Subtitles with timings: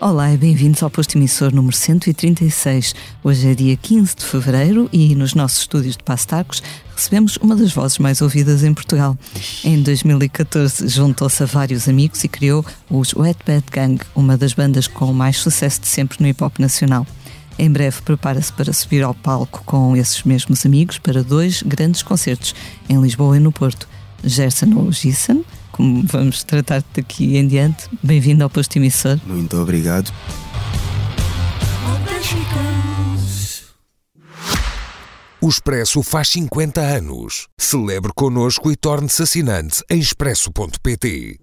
[0.00, 2.94] Olá e bem-vindos ao posto emissor número 136.
[3.24, 6.62] Hoje é dia 15 de fevereiro e nos nossos estúdios de Pastacos
[6.94, 9.18] recebemos uma das vozes mais ouvidas em Portugal.
[9.64, 14.86] Em 2014 juntou-se a vários amigos e criou os Wet Bad Gang, uma das bandas
[14.86, 17.04] com mais sucesso de sempre no hip hop nacional.
[17.58, 22.54] Em breve prepara-se para subir ao palco com esses mesmos amigos para dois grandes concertos
[22.88, 23.88] em Lisboa e no Porto.
[24.22, 24.92] Gerson ou
[25.78, 27.88] como vamos tratar daqui em diante.
[28.02, 29.18] Bem-vindo ao posto emissor.
[29.24, 30.12] Muito obrigado.
[35.40, 37.46] O Expresso faz 50 anos.
[37.56, 41.38] Celebre connosco e torne-se assinante em expresso.pt.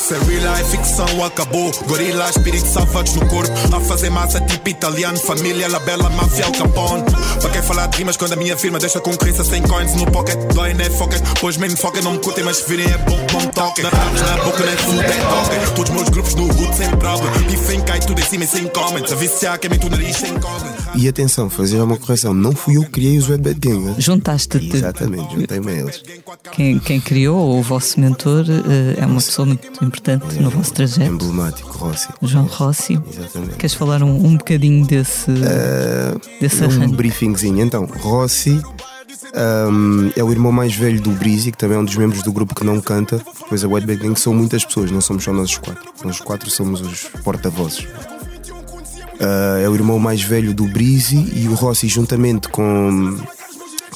[0.00, 5.18] Se real life ficção acabou Gorila, espírito salvados no corpo A fazer massa tipo italiano
[5.18, 7.04] Família, la bella, mafia, Al Capone
[7.40, 10.10] Para quem falar de rimas quando a minha firma Deixa a concorrência sem coins no
[10.10, 13.40] pocket Dói, né, foca Pois me foca, não me curtem Mas virem é bom, não
[13.40, 16.90] me toquem Na na boca, nem full, nem toquem Todos meus grupos no hood sem
[16.96, 20.32] problem Bifem, cai tudo em cima e sem comments A viciar, queimem tu nariz sem
[20.38, 22.34] comment E atenção, fazer uma correção.
[22.34, 23.78] Não fui eu que criei os Wet Bad Gang.
[23.84, 23.94] né?
[23.98, 24.76] Juntaste-te.
[24.76, 26.02] Exatamente, juntei-me a eles.
[26.52, 30.72] Quem, quem criou, ou o vosso mentor, eh, é uma pessoa muito importante no vosso
[30.72, 31.10] trajeto.
[31.10, 32.08] Emblemático, Rossi.
[32.22, 33.00] João Rossi.
[33.12, 33.56] Exatamente.
[33.56, 35.30] Queres falar um, um bocadinho desse,
[36.40, 36.94] desse Um arranjo?
[36.94, 37.60] briefingzinho.
[37.60, 38.60] Então, Rossi
[39.34, 42.32] ahm, é o irmão mais velho do Breezy, que também é um dos membros do
[42.32, 43.20] grupo que não canta.
[43.48, 45.92] Pois a Wet Bad Gang são muitas pessoas, não somos só nós os quatro.
[46.04, 47.86] Nós os quatro somos os porta-vozes.
[49.20, 53.18] Ah, é o irmão mais velho do Breezy e o Rossi, juntamente com,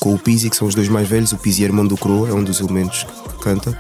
[0.01, 2.29] com o Pizzi, que são os dois mais velhos, o Pizzi é irmão do Croa,
[2.29, 3.77] é um dos elementos que canta.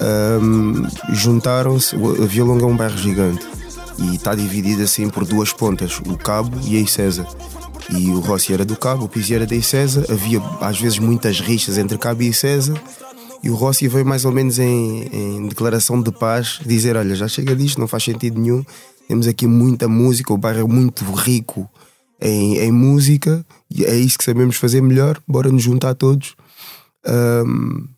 [0.00, 1.96] Ahm, juntaram-se.
[1.96, 3.46] A Via Longa é um bairro gigante
[3.98, 7.26] e está dividido assim por duas pontas, o Cabo e a Icesa.
[7.90, 10.06] E o Rossi era do Cabo, o Pizzi era da Icesa.
[10.10, 12.74] Havia às vezes muitas rixas entre Cabo e Icesa.
[13.42, 17.26] E o Rossi veio mais ou menos em, em declaração de paz dizer: Olha, já
[17.26, 18.64] chega disto, não faz sentido nenhum.
[19.08, 21.68] Temos aqui muita música, o bairro é muito rico
[22.20, 23.44] em, em música,
[23.80, 25.20] é isso que sabemos fazer melhor.
[25.26, 26.36] Bora nos juntar todos.
[27.04, 27.88] Ahm,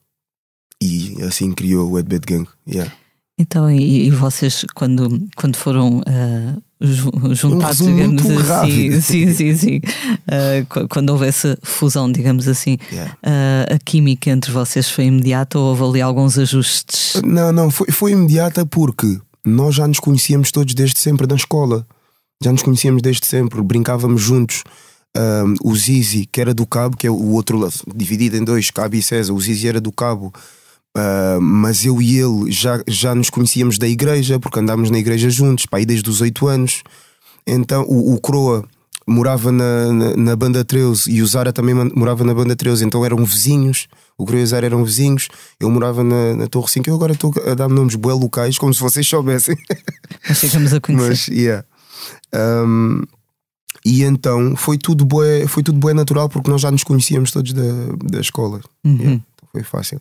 [0.82, 2.48] e assim criou o Ed Bad Gang.
[2.68, 2.92] Yeah.
[3.38, 6.02] Então, e, e vocês, quando, quando foram
[6.80, 9.00] ju- juntados, resumo digamos assim, rápido.
[9.02, 9.80] sim, sim, sim,
[10.68, 13.16] qu- quando houve essa fusão, digamos assim, Yeah.
[13.22, 17.20] ah, a química entre vocês foi imediata ou houve ali alguns ajustes?
[17.24, 21.86] Não, não, foi, foi imediata porque nós já nos conhecíamos todos desde sempre na escola.
[22.44, 24.62] Já nos conhecíamos desde sempre, brincávamos juntos.
[25.16, 28.70] Ahm, o Zizi, que era do Cabo, que é o outro lado, dividido em dois,
[28.70, 30.32] Cabo e César, o Zizi era do Cabo.
[30.94, 35.30] Ah, mas eu e ele já, já nos conhecíamos da igreja, porque andámos na igreja
[35.30, 36.82] juntos, pá, aí desde os oito anos.
[37.46, 38.64] Então o, o Croa
[39.06, 43.04] morava na, na, na Banda 13 e o Zara também morava na Banda 13, então
[43.04, 43.88] eram vizinhos.
[44.18, 45.28] O Croa e o Zara eram vizinhos.
[45.58, 46.88] Eu morava na, na Torre 5.
[46.88, 49.56] Eu agora estou a dar nomes bué locais, como se vocês soubessem.
[50.28, 51.08] Nós chegamos a conhecer.
[51.08, 51.64] Mas, yeah.
[52.34, 53.02] Um,
[53.84, 57.52] e então foi tudo bué, foi tudo bué natural porque nós já nos conhecíamos todos
[57.52, 57.62] da,
[58.04, 58.60] da escola.
[58.84, 58.96] Uhum.
[58.96, 60.00] Yeah, então foi fácil.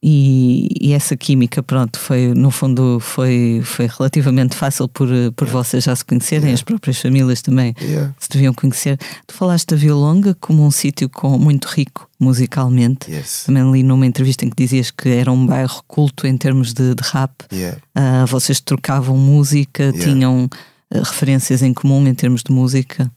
[0.00, 5.82] E, e essa química, pronto, foi no fundo foi, foi relativamente fácil por, por vocês
[5.84, 8.14] já se conhecerem, as próprias famílias também Yeah.
[8.18, 8.98] se deviam conhecer.
[9.26, 13.10] Tu falaste da Vila Longa como um sítio muito rico musicalmente.
[13.10, 13.44] Yes.
[13.46, 16.94] Também li numa entrevista em que dizias que era um bairro culto em termos de,
[16.94, 17.32] de rap.
[17.52, 17.78] Yeah.
[17.94, 20.48] Ah, vocês trocavam música, tinham
[20.92, 23.10] ah, referências em comum em termos de música.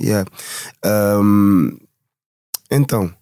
[0.00, 0.28] Yeah.
[0.84, 1.76] Um,
[2.70, 3.12] então,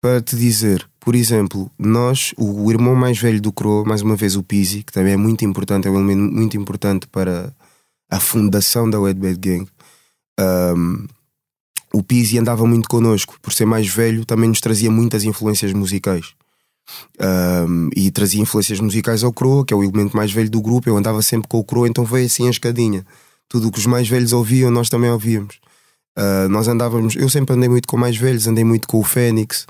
[0.00, 4.36] para te dizer, por exemplo, nós, o, irmão mais velho do Crow, mais uma vez
[4.36, 7.52] o Pizzi, que também é muito importante, é um elemento muito importante para
[8.10, 9.68] a fundação da Wet Bad Gang.
[10.40, 11.06] Um,
[11.92, 16.34] o Pizzi andava muito connosco, por ser mais velho, também nos trazia muitas influências musicais.
[17.20, 20.88] Um, e trazia influências musicais ao Crow, que é o elemento mais velho do grupo.
[20.88, 23.04] Eu andava sempre com o Crow, então veio assim a escadinha
[23.48, 25.58] tudo o que os mais velhos ouviam, nós também ouvíamos.
[26.16, 29.66] Ah, nós andávamos, eu sempre andei muito com mais velhos, andei muito com o Fênix,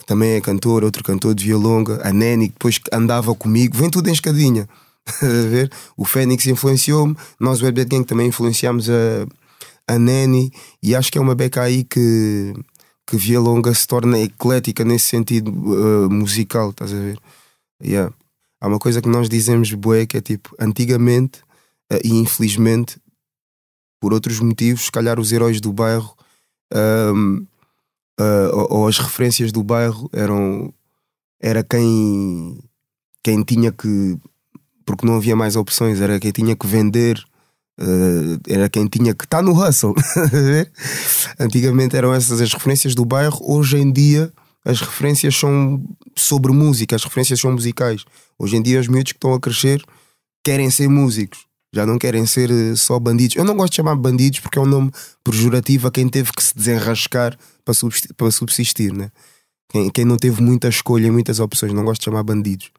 [0.00, 3.90] que também é cantor, outro cantor de violonga, a Neni, que depois andava comigo, vem
[3.90, 4.66] tudo em escadinha.
[5.22, 5.70] A ver?
[5.96, 9.26] O Fênix influenciou-me, nós, o Web Dead Gang, também influenciámos a,
[9.86, 9.96] a
[10.82, 12.54] e acho que é uma beca aí que,
[13.06, 17.18] que violonga se torna eclética nesse sentido ah, musical, estás a ver?
[17.82, 18.14] Yeah.
[18.60, 21.40] Há uma coisa que nós dizemos, bué, que é tipo, antigamente,
[21.92, 22.98] ah, e infelizmente,
[24.00, 26.14] por outros motivos, se calhar os heróis do bairro
[26.72, 27.44] ahm,
[28.20, 30.72] ah, ou, ou as referências do bairro eram
[31.40, 32.58] era quem
[33.22, 34.18] quem tinha que
[34.84, 37.22] porque não havia mais opções, era quem tinha que vender
[37.80, 39.94] ah, era quem tinha que estar no hustle.
[41.40, 44.32] Antigamente eram essas as referências do bairro, hoje em dia
[44.64, 45.82] as referências são
[46.14, 48.04] sobre música, as referências são musicais.
[48.38, 49.82] Hoje em dia os miúdos que estão a crescer
[50.44, 53.36] querem ser músicos, já não querem ser eh, só bandidos.
[53.36, 54.90] Eu não gosto de chamar bandidos porque é um nome
[55.22, 59.10] pejorativo a quem teve que se desenrascar para subsistir, para subsistir né?
[59.68, 61.72] quem, quem não teve muita escolha e muitas opções.
[61.72, 62.70] Não gosto de chamar bandidos.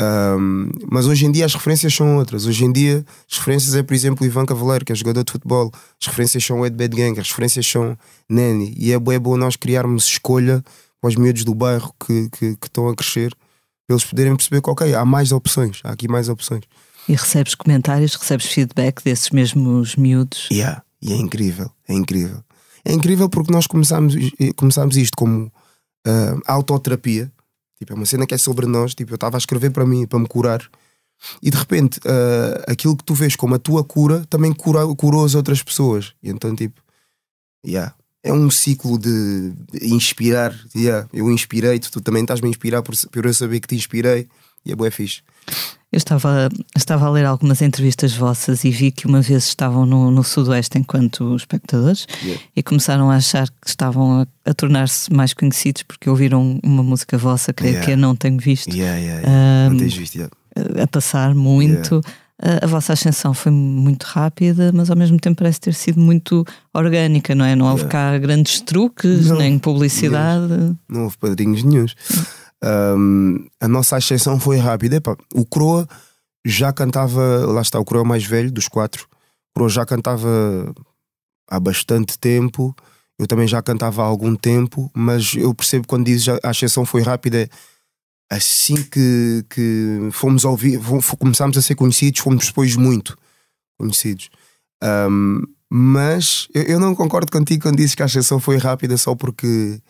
[0.00, 2.46] Um, mas hoje em dia as referências são outras.
[2.46, 5.72] Hoje em dia as referências é, por exemplo, Ivan Cavaleiro, que é jogador de futebol.
[6.00, 7.96] As referências são Ed Bad Gang, as referências são
[8.28, 8.74] Nani.
[8.76, 10.62] E é bom, é bom nós criarmos escolha
[11.00, 13.34] para os miúdos do bairro que, que, que estão a crescer,
[13.86, 16.62] para eles poderem perceber que, ok, há mais opções, há aqui mais opções.
[17.08, 20.48] E recebes comentários, recebes feedback desses mesmos miúdos?
[20.50, 22.44] Yeah, e é incrível, é incrível.
[22.84, 24.14] É incrível porque nós começámos,
[24.56, 25.46] começámos isto como
[26.06, 27.32] uh, autoterapia
[27.78, 28.94] Tipo, é uma cena que é sobre nós.
[28.94, 30.68] Tipo, eu estava a escrever para mim, para me curar.
[31.42, 35.24] E de repente, uh, aquilo que tu vês como a tua cura também cura, curou
[35.24, 36.12] as outras pessoas.
[36.22, 36.80] E então, tipo,
[37.64, 39.52] yeah, é um ciclo de,
[39.82, 40.54] inspirar.
[40.74, 44.28] Yeah, eu inspirei-te, tu também estás-me a inspirar por, por eu saber que te inspirei.
[44.64, 45.22] E é bué fixe.
[45.90, 50.10] Eu estava, estava a ler algumas entrevistas vossas e vi que uma vez estavam no,
[50.10, 52.42] no Sudoeste enquanto espectadores yeah.
[52.54, 57.16] e começaram a achar que estavam a, a tornar-se mais conhecidos porque ouviram uma música
[57.16, 57.86] vossa, creio yeah.
[57.86, 58.76] que eu não tenho visto.
[59.26, 60.18] Um, não tens visto,
[60.82, 62.02] a passar muito.
[62.40, 66.44] A, a vossa ascensão foi muito rápida, mas ao mesmo tempo parece ter sido muito
[66.72, 67.56] orgânica, não é?
[67.56, 70.76] Não houve cá grandes truques, não, nem publicidade.
[70.86, 71.96] Não houve padrinhos nenhums.
[72.64, 74.96] Um, a nossa ascensão foi rápida.
[74.96, 75.88] Epa, o Croa
[76.44, 79.04] já cantava, lá está, o Croa mais velho dos quatro.
[79.50, 80.28] O Croa já cantava
[81.48, 82.74] há bastante tempo.
[83.18, 87.02] Eu também já cantava há algum tempo, mas eu percebo quando dizes a ascensão foi
[87.02, 87.48] rápida.
[88.30, 90.78] Assim que, que fomos ouvir,
[91.18, 93.16] começámos a ser conhecidos, fomos depois muito
[93.78, 94.28] conhecidos.
[94.84, 99.14] Um, mas eu, eu, não concordo contigo quando dizes que a ascensão foi rápida só
[99.14, 99.80] porque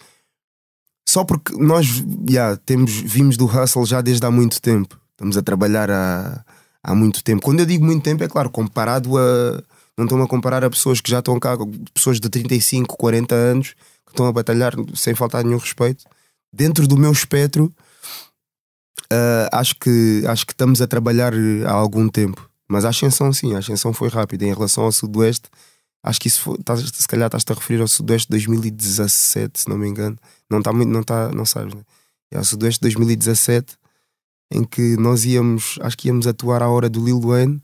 [1.19, 4.97] só porque nós yeah, temos, vimos do hustle já desde há muito tempo.
[5.11, 6.45] Estamos a trabalhar há,
[6.81, 7.43] há muito tempo.
[7.43, 9.61] Quando eu digo muito tempo, é claro, comparado a.
[9.97, 11.57] Não estão a comparar a pessoas que já estão cá,
[11.93, 13.75] pessoas de 35, 40 anos,
[14.07, 16.05] que estão a batalhar sem faltar nenhum respeito.
[16.53, 17.65] Dentro do meu espectro,
[19.13, 21.33] uh, acho, que, acho que estamos a trabalhar
[21.67, 22.49] há algum tempo.
[22.69, 24.45] Mas a ascensão, sim, a ascensão foi rápida.
[24.45, 25.51] Em relação ao Sudoeste,
[26.01, 26.57] Acho que isso foi,
[26.95, 30.17] se calhar estás-te a referir ao Sudoeste de 2017, se não me engano.
[30.51, 31.83] Não está muito, não está, não sabes, né?
[32.31, 33.77] É ao Sudoeste de 2017,
[34.53, 37.63] em que nós íamos, acho que íamos atuar à hora do Lil Wayne,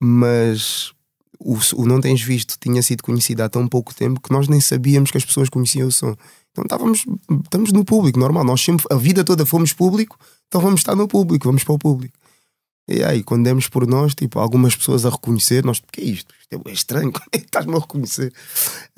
[0.00, 0.92] mas
[1.38, 4.60] o, o Não Tens Visto tinha sido conhecido há tão pouco tempo que nós nem
[4.60, 6.14] sabíamos que as pessoas conheciam o som.
[6.50, 7.04] Então estávamos,
[7.44, 8.44] estamos no público, normal.
[8.44, 11.78] Nós sempre, a vida toda fomos público, então vamos estar no público, vamos para o
[11.78, 12.18] público.
[12.88, 16.34] E aí, quando demos por nós, tipo, algumas pessoas a reconhecer, nós, que é isto?
[16.40, 18.32] Isto é estranho, como é que estás-me a reconhecer?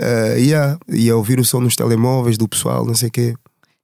[0.01, 3.35] Uh, yeah, e a ouvir o som nos telemóveis do pessoal, não sei o quê.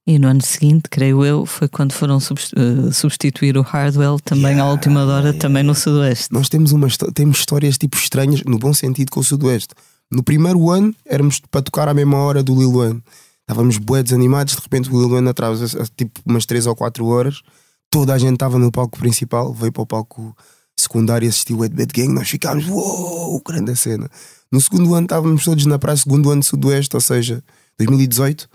[0.06, 4.64] E no ano seguinte, creio eu, foi quando foram eh, substituir o Hardwell também yeah,
[4.64, 6.32] à última hora, yeah, também no Sudoeste.
[6.32, 9.75] Nós temos, uma, temos histórias tipo estranhas, no bom sentido, com o Sudoeste.
[10.11, 13.02] No primeiro ano, éramos para tocar à mesma hora do Lil Wayne.
[13.43, 15.67] Estávamos bué desanimados, de repente o Lil Wayne atrasa
[15.97, 17.43] tipo umas 3 ou 4 horas
[17.90, 20.37] toda a gente estava no palco principal, veio para o palco
[20.78, 24.09] secundário e assistiu o Ed Bad Gang, nós ficámos, uou, wow, grande cena.
[24.50, 27.42] No segundo ano estávamos todos na praia, segundo ano sudoeste, ou seja,
[27.78, 28.49] 2018,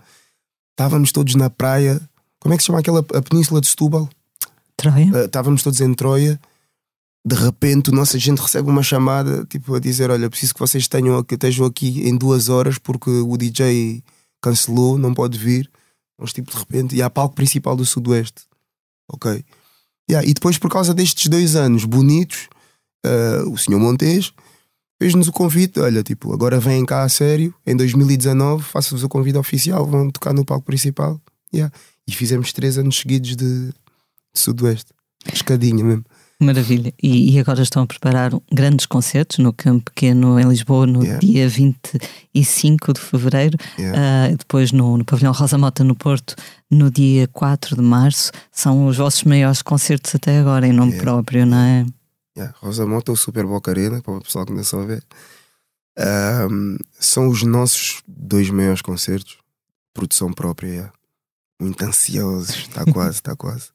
[0.72, 2.00] estávamos todos na praia,
[2.40, 4.08] como é que se chama aquela a península de Setúbal?
[4.76, 5.12] Troia.
[5.12, 6.40] Uh, estávamos todos em Troia.
[7.26, 10.86] De repente, o nosso agente recebe uma chamada, tipo a dizer: Olha, preciso que vocês
[10.86, 14.00] tenham, que estejam aqui em duas horas porque o DJ
[14.40, 15.68] cancelou, não pode vir.
[16.16, 18.45] Nós, tipo, de repente, e há palco principal do Sudoeste
[19.08, 19.44] ok?
[20.08, 22.48] Yeah, e depois, por causa destes dois anos bonitos,
[23.04, 24.32] uh, o senhor Montes
[25.00, 29.38] fez-nos o convite: olha, tipo, agora vêm cá a sério, em 2019, faço-vos o convite
[29.38, 31.20] oficial, vão tocar no palco principal.
[31.52, 31.74] Yeah.
[32.06, 33.74] E fizemos três anos seguidos de, de
[34.34, 34.92] Sudoeste,
[35.32, 36.04] escadinha mesmo.
[36.38, 36.92] Maravilha.
[37.02, 41.18] E, e, agora estão a preparar grandes concertos no Campo Pequeno em Lisboa no yeah.
[41.18, 44.32] dia 25 de fevereiro, yeah.
[44.32, 46.36] uh, depois no, no Pavilhão Rosa Mota no Porto
[46.70, 48.32] no dia 4 de março.
[48.52, 51.10] São os vossos maiores concertos até agora, em nome yeah.
[51.10, 51.86] próprio, não é?
[52.36, 52.54] Yeah.
[52.60, 55.02] Rosa Mota, o Super Boca Arena, para o pessoal que não a ver.
[55.98, 59.38] Um, são os nossos dois maiores concertos,
[59.94, 60.92] produção própria.
[61.58, 63.70] Muito ansiosos, está quase, está quase.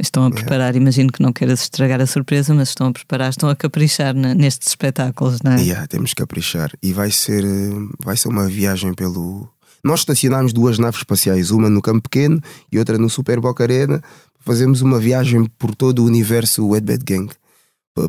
[0.00, 0.78] Estão a preparar, yeah.
[0.78, 4.68] imagino que não queiras estragar a surpresa, mas estão a preparar, estão a caprichar nestes
[4.68, 5.60] espetáculos, não é?
[5.60, 6.70] Yeah, temos que caprichar.
[6.80, 9.48] E vai ser, eh, vai ser uma viagem pelo.
[9.82, 12.40] Nós estacionámos duas naves espaciais, uma no Campo Pequeno
[12.70, 14.00] e outra no Super Boca Arena.
[14.38, 17.28] Fazemos uma viagem por todo o universo Wet Bad Gang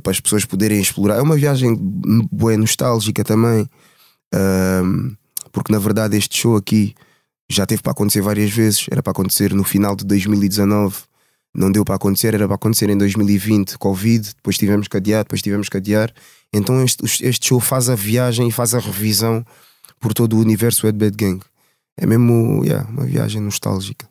[0.04, 1.18] para as pessoas poderem explorar.
[1.18, 1.76] É uma viagem
[2.32, 3.68] boa, nostálgica também,
[5.52, 6.94] porque na verdade este show aqui
[7.50, 8.86] já teve para acontecer várias vezes.
[8.92, 11.09] Era para acontecer no final de 2019
[11.54, 15.42] não deu para acontecer, era para acontecer em 2020, Covid, depois tivemos que adiar, depois
[15.42, 16.14] tivemos que adiar.
[16.54, 19.46] Então este, este show faz a viagem e faz a revisão
[20.00, 21.42] por todo o universo Ed Bad Gang.
[21.98, 24.08] É mesmo yeah, uma viagem nostálgica.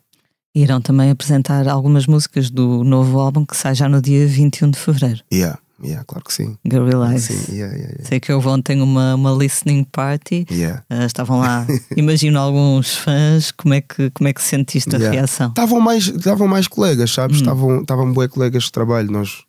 [0.53, 4.79] Irão também apresentar algumas músicas do novo álbum que sai já no dia 21 de
[4.79, 5.23] fevereiro.
[5.31, 5.59] Yeah.
[5.83, 6.57] Yeah, claro que sim.
[6.67, 7.23] Gorillaz.
[7.23, 8.03] Sim, yeah, yeah, yeah.
[8.03, 10.45] Sei que houve ontem uma, uma listening party.
[10.89, 13.51] Uh, estavam lá, imagino alguns fãs.
[13.51, 15.49] Como é que, como é que sentiste a reação?
[15.49, 17.37] Estavam mais, estavam mais colegas, sabes?
[17.37, 17.41] Hum.
[17.41, 19.11] Estavam, estavam bons colegas de trabalho.
[19.11, 19.43] Nós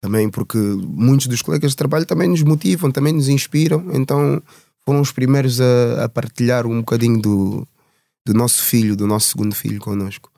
[0.00, 3.84] também, porque muitos dos colegas de trabalho também nos motivam, também nos inspiram.
[3.92, 4.42] Então
[4.84, 7.68] foram os primeiros a, a partilhar um bocadinho do,
[8.26, 10.30] do nosso filho, do nosso segundo filho connosco.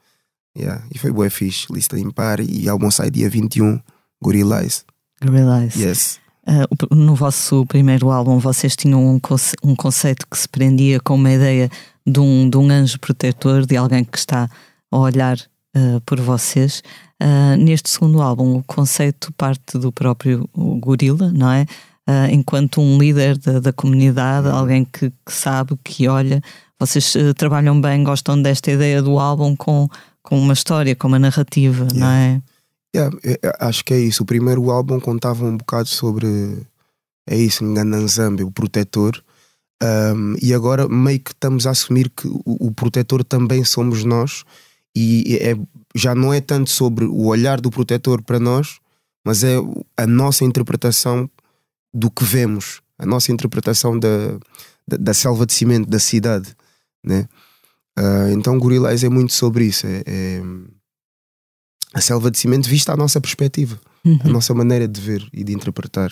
[0.93, 1.67] E foi bué fixe.
[1.73, 3.81] Lista impar e álbum sai dia 21,
[4.23, 4.85] Gorillaz.
[5.23, 5.77] Gorillaz.
[5.77, 6.21] Yes.
[6.47, 11.15] Uh, no vosso primeiro álbum, vocês tinham um, conce- um conceito que se prendia com
[11.15, 11.71] uma ideia
[12.07, 14.49] de um, de um anjo protetor, de alguém que está
[14.91, 15.37] a olhar
[15.77, 16.83] uh, por vocês.
[17.23, 21.67] Uh, neste segundo álbum, o conceito parte do próprio gorila, não é?
[22.33, 26.43] Enquanto um líder da, da comunidade, alguém que, que sabe, que olha.
[26.77, 29.89] Vocês trabalham bem, gostam desta ideia do álbum com,
[30.21, 32.43] com uma história, com uma narrativa, não é?
[32.95, 33.17] Yeah,
[33.61, 34.23] acho que é isso.
[34.23, 36.27] O primeiro álbum contava um bocado sobre.
[37.27, 39.23] É isso, Ngananzambe, o protetor.
[39.83, 44.45] Um, e agora meio que estamos a assumir que o, o protetor também somos nós.
[44.95, 45.57] E é,
[45.95, 48.79] já não é tanto sobre o olhar do protetor para nós,
[49.25, 49.57] mas é
[49.97, 51.31] a nossa interpretação
[51.95, 54.39] do que vemos, a nossa interpretação da,
[54.87, 56.57] da, da selva de cimento, da cidade.
[57.05, 57.29] Né?
[57.97, 59.87] Ah, então, Gorillaz é muito sobre isso.
[59.87, 60.43] É, é
[61.95, 64.19] a selva de cimento vista à nossa perspectiva, a Uhum.
[64.33, 66.11] nossa maneira de ver e de interpretar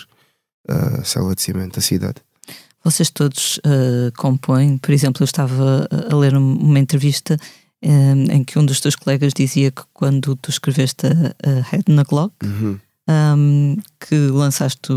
[0.69, 2.17] a selva de cimento, a cidade.
[2.85, 7.37] Vocês todos uh, compõem, por exemplo, eu estava a- a ler um- uma entrevista
[7.83, 11.11] um, em que um dos teus colegas dizia que quando tu escreveste a,
[11.49, 12.79] a Head na Glock, Uhum.
[13.09, 14.89] um, que lançaste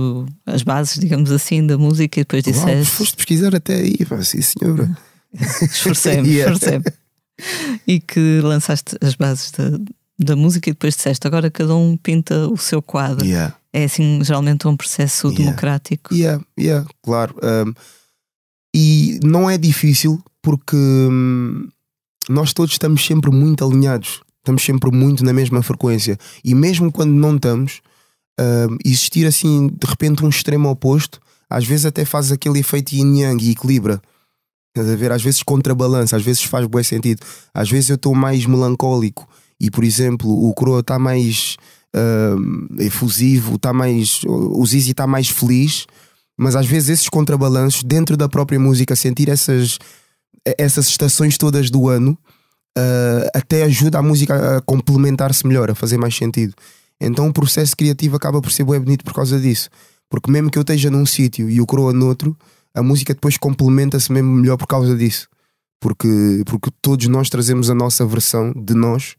[0.47, 2.91] as bases, digamos assim, da música e depois Uau, disseste.
[2.91, 4.97] foste pesquisar até aí, pá, sim senhora.
[5.61, 6.53] Esforcei-me, Yeah.
[6.53, 6.85] esforcei-me.
[7.87, 9.79] E que lançaste as bases da,
[10.23, 13.25] da música e depois disseste agora cada um pinta o seu quadro.
[13.25, 13.55] Yeah.
[13.73, 15.45] É assim, geralmente um processo Yeah.
[15.45, 16.13] democrático.
[16.13, 17.35] Yeah, yeah, claro.
[17.41, 17.73] Um,
[18.75, 21.67] e não é difícil porque hum,
[22.29, 26.17] nós todos estamos sempre muito alinhados, estamos sempre muito na mesma frequência.
[26.43, 27.81] E mesmo quando não estamos,
[28.39, 33.21] um, existir assim de repente um extremo oposto, às vezes até faz aquele efeito yin
[33.21, 34.01] yang e equilibra.
[34.75, 35.11] Estás a ver?
[35.11, 37.25] Às vezes contrabalança, às vezes faz bom sentido.
[37.53, 39.27] Às vezes eu estou mais melancólico
[39.61, 41.55] e, por exemplo, o Croa está mais
[41.95, 44.21] hum, efusivo, está mais.
[44.25, 45.85] O Zizi está mais feliz,
[46.35, 49.77] mas às vezes esses contrabalanços dentro da própria música, sentir essas,
[50.57, 52.17] essas estações todas do ano
[52.75, 56.55] ah, até ajuda a música a complementar-se melhor, a fazer mais sentido.
[56.99, 59.69] Então o processo criativo acaba por ser bem bonito por causa disso.
[60.09, 62.35] Porque mesmo que eu esteja num sítio e o Croa noutro,
[62.73, 65.27] a música depois complementa-se mesmo melhor por causa disso.
[65.79, 69.15] Porque, porque todos nós trazemos a nossa versão de nós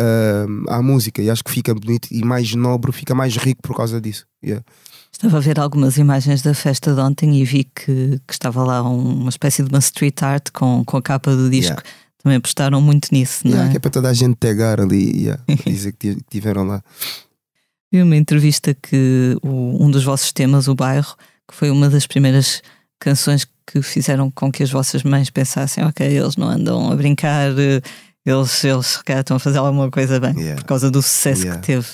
[0.00, 3.76] ah, à música e acho que fica bonito e mais nobre, fica mais rico por
[3.76, 4.26] causa disso.
[4.44, 4.64] Yeah.
[5.12, 8.82] Estava a ver algumas imagens da festa de ontem e vi que, que estava lá
[8.88, 11.72] um- uma espécie de uma street art com, com a capa do disco.
[11.72, 11.82] Yeah.
[12.22, 13.70] Também apostaram muito nisso, não Yeah, é?
[13.72, 16.82] Que é para toda a gente tagar ali yeah, dizer que tiveram lá.
[17.92, 21.14] Vi uma entrevista que o- um dos vossos temas, o bairro,
[21.48, 22.62] que foi uma das primeiras
[23.00, 27.50] canções que fizeram com que as vossas mães pensassem, ok, eles não andam a brincar,
[27.58, 27.80] eh,
[28.24, 30.60] eles, eles se calhar estão a fazer alguma coisa bem, Yeah.
[30.60, 31.60] por causa do sucesso Yeah.
[31.60, 31.86] que teve.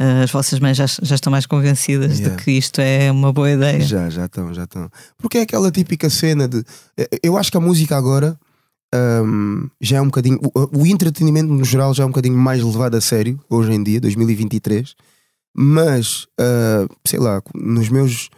[0.00, 2.36] Eh, As vossas mães já, já estão mais convencidas Yeah.
[2.36, 3.80] de que isto é uma boa ideia.
[3.80, 4.90] Já, já estão, já estão.
[5.18, 6.64] Porque é aquela típica cena de.
[6.96, 8.38] eh, Eu acho que a música agora
[8.94, 10.38] hum, já é um bocadinho.
[10.54, 13.82] O, o entretenimento no geral já é um bocadinho mais levado a sério, hoje em
[13.82, 14.94] dia, 2023.
[15.54, 18.28] Mas, ah, sei lá, nos meus.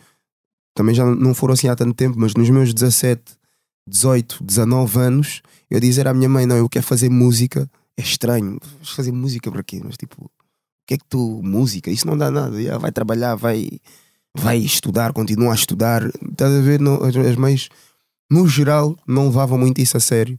[0.74, 3.20] Também já não foram assim há tanto tempo, mas nos meus 17,
[3.86, 7.68] 18, 19 anos, eu dizer à minha mãe: Não, eu quero fazer música.
[7.96, 8.58] É estranho.
[8.76, 9.80] Vais fazer música para quê?
[9.84, 10.30] Mas tipo, o
[10.86, 11.40] que é que tu.
[11.42, 11.90] Música?
[11.90, 12.62] Isso não dá nada.
[12.62, 13.68] Já vai trabalhar, vai
[14.36, 16.08] vai estudar, continua a estudar.
[16.30, 16.80] Estás a ver?
[16.80, 17.68] Não, as, as mães,
[18.30, 20.38] no geral, não levavam muito isso a sério.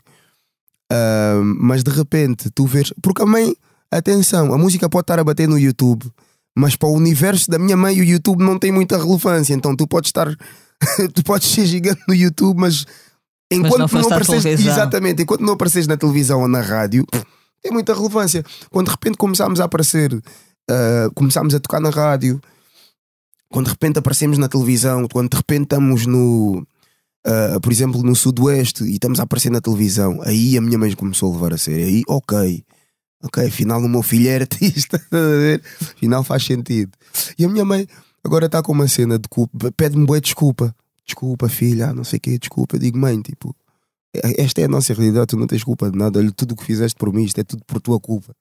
[0.91, 2.93] Ah, mas de repente tu vês.
[3.01, 3.55] Porque a mãe,
[3.89, 6.12] atenção, a música pode estar a bater no YouTube,
[6.55, 9.53] mas para o universo da minha mãe o YouTube não tem muita relevância.
[9.53, 10.27] Então tu podes estar.
[11.13, 12.86] tu podes ser gigante no YouTube, mas.
[13.51, 17.05] Enquanto não foste à apareces, exatamente, enquanto não apareces na televisão ou na rádio,
[17.62, 18.43] tem muita relevância.
[18.70, 20.20] Quando de repente começámos a aparecer,
[20.70, 22.41] ah, começámos a tocar na rádio,
[23.51, 26.65] quando de repente aparecemos na televisão, quando de repente estamos no,
[27.25, 30.93] ah, por exemplo, no Sudoeste e estamos a aparecer na televisão, aí a minha mãe
[30.96, 31.86] começou a levar a sério.
[31.86, 32.63] Aí, ok,
[33.24, 35.00] Ok, afinal o meu filho é artista?
[35.96, 36.91] Afinal faz sentido.
[37.38, 37.88] E a minha mãe
[38.24, 40.75] agora está com uma cena de culpa, pede-me boa desculpa.
[41.05, 42.75] Desculpa, filha, não sei o que, desculpa.
[42.75, 43.55] Eu digo, mãe, tipo,
[44.13, 46.20] esta é a nossa realidade, tu não tens culpa de nada.
[46.20, 48.36] Olha, tudo o que fizeste por mim, isto é tudo por tua culpa.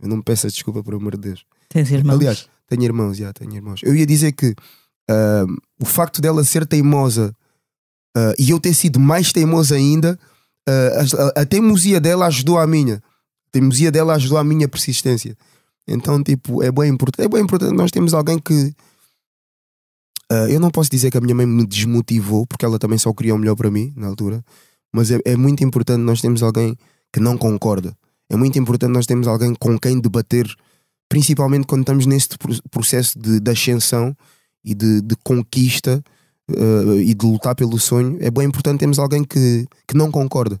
[0.00, 1.44] Eu não me peças desculpa, por amor de Deus.
[1.68, 2.14] Tens irmãos?
[2.14, 3.80] Aliás, tenho irmãos, já, tenho irmãos.
[3.82, 7.34] Eu ia dizer que uh, o facto dela ser teimosa
[8.16, 10.18] uh, e eu ter sido mais teimoso ainda,
[10.68, 12.96] uh, a, a, teimosia dela ajudou a minha.
[12.96, 15.36] A teimosia dela ajudou a minha persistência.
[15.86, 17.26] Então, tipo, é bem importante.
[17.26, 17.74] É bem importante.
[17.74, 18.74] Nós temos alguém que.
[20.50, 23.34] Eu não posso dizer que a minha mãe me desmotivou, porque ela também só queria
[23.34, 24.44] o melhor para mim na altura.
[24.92, 26.76] Mas é, é muito importante nós termos alguém
[27.12, 27.96] que não concorda.
[28.30, 30.46] É muito importante nós termos alguém com quem debater
[31.08, 32.36] principalmente quando estamos neste
[32.70, 34.14] processo de, de ascensão
[34.64, 36.02] e de, de conquista
[36.50, 40.60] uh, e de lutar pelo sonho, é bem importante termos alguém que, que não concorda.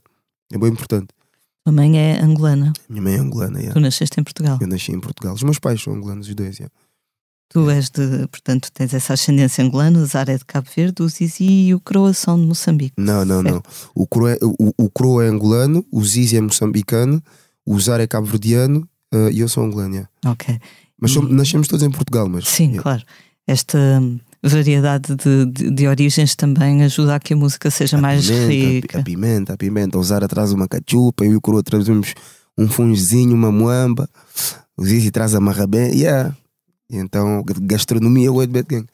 [0.52, 1.08] É bem importante.
[1.66, 2.72] A mãe é angolana.
[2.88, 3.74] Minha mãe é angolana, yeah.
[3.74, 4.58] Tu nasceste em Portugal.
[4.60, 5.34] Eu nasci em Portugal.
[5.34, 6.72] Os meus pais são angolanos, os dois, yeah.
[7.50, 11.08] Tu és de, portanto, tens essa ascendência angolana, o Zara é de Cabo Verde, o
[11.08, 12.94] Zizi e o Croa são de Moçambique.
[12.98, 13.62] Não, não, não.
[13.94, 17.22] O Croa, é, o, o Croa é angolano, o Zizi é moçambicano,
[17.64, 20.06] o Zara é cabo-verdiano uh, e eu sou angolano.
[20.26, 20.58] Ok.
[21.00, 22.46] Mas somos, nascemos todos em Portugal, mas.
[22.46, 22.82] Sim, yeah.
[22.82, 23.02] claro.
[23.46, 23.78] Esta
[24.42, 28.52] variedade de, de, de, origens também ajuda a que a música seja a mais pimenta,
[28.52, 29.00] rica.
[29.00, 29.98] A pimenta, a pimenta.
[29.98, 32.12] O Zara traz uma cachupa, eu e o Coroa trazemos
[32.58, 34.08] um fungezinho, uma moamba.
[34.76, 35.88] O Zizi traz a marrabé.
[35.92, 36.36] Yeah.
[36.90, 38.86] Então, gastronomia, o Bad Gang.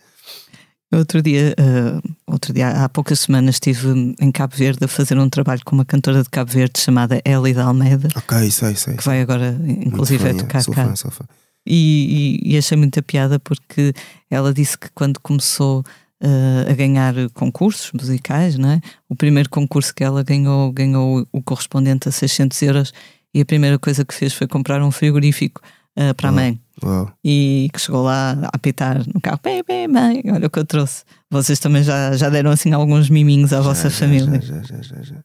[0.93, 5.29] Outro dia, uh, outro dia, há poucas semanas, estive em Cabo Verde a fazer um
[5.29, 8.09] trabalho com uma cantora de Cabo Verde chamada Elida Almeida.
[8.15, 8.97] Ok, sei, sei.
[8.97, 10.87] Que vai agora, inclusive, fã, a tocar sou cá.
[10.87, 11.25] Fã, sou fã.
[11.67, 13.93] E, e, e, achei muita piada porque
[14.31, 18.81] ela disse que quando começou uh, a ganhar concursos musicais, não é?
[19.09, 22.93] o primeiro concurso que ela ganhou, ganhou o correspondente a 600 euros
[23.33, 25.61] e a primeira coisa que fez foi comprar um frigorífico
[25.99, 26.61] uh, para a mãe.
[26.85, 27.11] Uau.
[27.25, 30.67] E que chegou lá a apitar no carro: Bem, bem, mãe, olha o que eu
[30.67, 31.05] trouxe.
[31.31, 34.41] Vocês também já, já deram assim alguns miminhos à já, vossa já, família?
[34.41, 35.25] Já, já, já, já.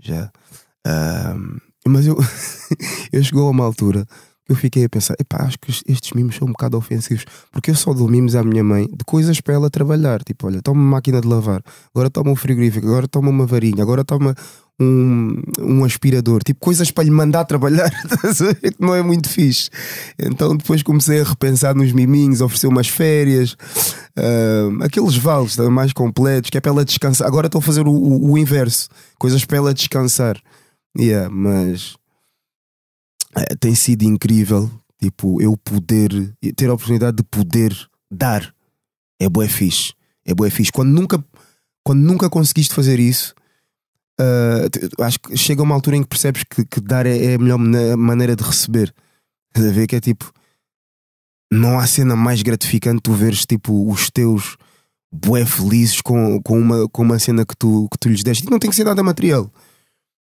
[0.00, 0.32] já.
[0.84, 2.16] Um, mas eu,
[3.12, 4.06] eu chegou a uma altura
[4.48, 7.74] eu fiquei a pensar, epá, acho que estes mimos são um bocado ofensivos, porque eu
[7.74, 10.90] só dou mimos à minha mãe de coisas para ela trabalhar, tipo, olha, toma uma
[10.90, 11.62] máquina de lavar,
[11.94, 14.34] agora toma um frigorífico, agora toma uma varinha, agora toma
[14.82, 17.90] um, um aspirador, tipo, coisas para lhe mandar trabalhar,
[18.78, 19.70] não é muito fixe.
[20.18, 26.50] Então depois comecei a repensar nos miminhos, oferecer umas férias, uh, aqueles vales mais completos,
[26.50, 27.26] que é para ela descansar.
[27.26, 30.40] Agora estou a fazer o, o, o inverso, coisas para ela descansar.
[30.98, 31.96] Yeah, mas
[33.36, 34.70] é, tem sido incrível.
[35.00, 36.10] Tipo, eu poder
[36.54, 37.74] ter a oportunidade de poder
[38.10, 38.54] dar
[39.18, 39.94] é bué fixe.
[40.24, 40.70] É bué fixe.
[40.70, 41.24] Quando nunca,
[41.84, 43.34] quando nunca conseguiste fazer isso,
[44.22, 47.38] uh, acho que chega uma altura em que percebes que, que dar é, é, a
[47.38, 47.58] melhor
[47.96, 48.94] maneira de receber.
[49.48, 50.32] Estás a ver que é tipo.
[51.52, 54.56] Não há cena mais gratificante tu veres tipo os teus
[55.12, 58.46] bué felizes com, com, uma, com uma cena que tu, que tu lhes deste.
[58.46, 59.50] E não tem que ser nada material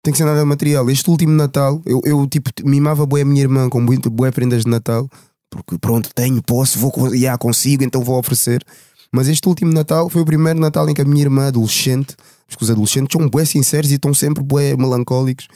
[0.02, 0.88] tem que ser nada material.
[0.90, 4.70] Este último Natal, eu, eu tipo, mimava bué a minha irmã com bué prendas de
[4.70, 5.08] Natal,
[5.50, 8.64] porque pronto, tenho, posso, vou, já consigo, então vou oferecer.
[9.12, 12.14] Mas este último Natal foi o primeiro Natal em que a minha irmã adolescente,
[12.48, 15.46] porque os adolescentes são bué sinceros e estão sempre bué melancólicos.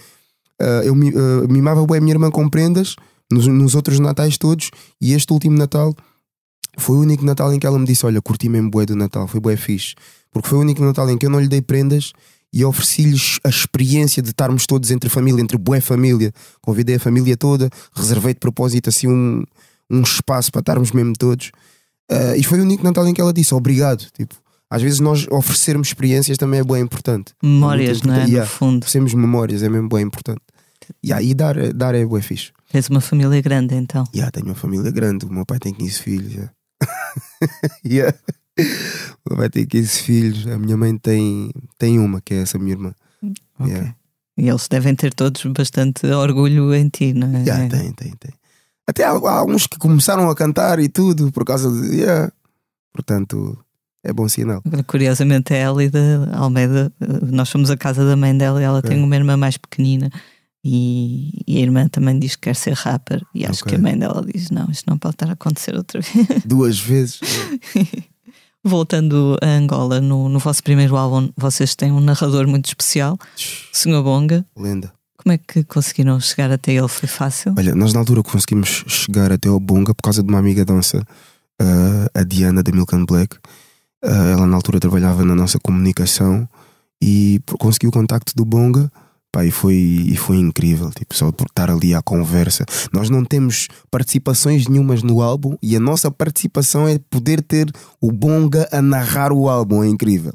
[0.61, 2.95] Uh, eu uh, mimava bué a minha irmã com prendas
[3.31, 5.95] nos, nos outros Natais todos, e este último Natal
[6.79, 9.27] foi o único Natal em que ela me disse: Olha, curti mesmo bué do Natal,
[9.27, 9.95] foi bué fixe.
[10.31, 12.13] Porque foi o único Natal em que eu não lhe dei prendas
[12.53, 16.33] e ofereci-lhes a experiência de estarmos todos entre família, entre boa família.
[16.61, 19.43] Convidei a família toda, reservei de propósito assim um,
[19.91, 21.51] um espaço para estarmos mesmo todos.
[22.11, 24.07] Uh, e foi o único Natal em que ela disse obrigado.
[24.13, 24.35] Tipo,
[24.73, 27.35] às vezes nós oferecermos experiências também é bem importante.
[27.43, 28.25] Memórias, é não é?
[28.25, 28.79] Yeah, no fundo.
[28.79, 30.41] Oferecemos memórias, é mesmo bem importante.
[31.05, 32.53] Yeah, e dar, dar é bem fixe.
[32.71, 34.05] Tens uma família grande então?
[34.15, 35.27] Yeah, tenho uma família grande.
[35.27, 36.33] O meu pai tem 15 filhos.
[36.33, 36.53] Yeah.
[37.85, 38.19] yeah
[39.31, 40.47] vai ter 15 filhos.
[40.47, 42.95] A minha mãe tem, tem uma, que é essa minha irmã.
[43.61, 43.75] Okay.
[43.75, 43.95] Yeah.
[44.39, 47.43] E eles devem ter todos bastante orgulho em ti, não é?
[47.43, 48.33] Yeah, tem, tem, tem.
[48.87, 51.97] Até há, há uns que começaram a cantar e tudo por causa de.
[51.97, 52.33] Yeah.
[52.91, 53.63] Portanto,
[54.05, 54.63] é bom sinal.
[54.87, 56.93] Curiosamente, a Elida Almeida,
[57.31, 60.11] nós somos a casa da mãe dela e ela tem uma irmã mais pequenina.
[60.65, 63.21] E, e, a irmã também diz que quer ser rapper.
[63.35, 63.73] E acho okay.
[63.73, 66.27] que a mãe dela diz: Não, isto não pode estar a acontecer outra vez.
[66.47, 67.21] Duas vezes.
[68.65, 73.19] Voltando a Angola, no, no vosso primeiro álbum, vocês têm um narrador muito especial,
[73.73, 74.03] Sr.
[74.05, 74.47] Bonga.
[74.57, 74.93] Lenda.
[75.17, 76.87] Como é que conseguiram chegar até ele?
[76.87, 77.55] Foi fácil?
[77.59, 81.05] Olha, nós na altura conseguimos chegar até o Bonga por causa de uma amiga dança,
[81.61, 83.37] uh, a Diana da Milk and Black.
[84.05, 86.49] Uh, ela na altura trabalhava na nossa comunicação
[87.01, 88.91] e conseguiu o contacto do Bonga
[89.33, 92.67] Pá, e foi, e foi incrível, tipo, só por estar ali à conversa.
[92.93, 98.13] Nós não temos participações nenhumas no álbum e a nossa participação é poder ter o
[98.13, 99.83] Bonga a narrar o álbum.
[99.83, 100.35] É incrível.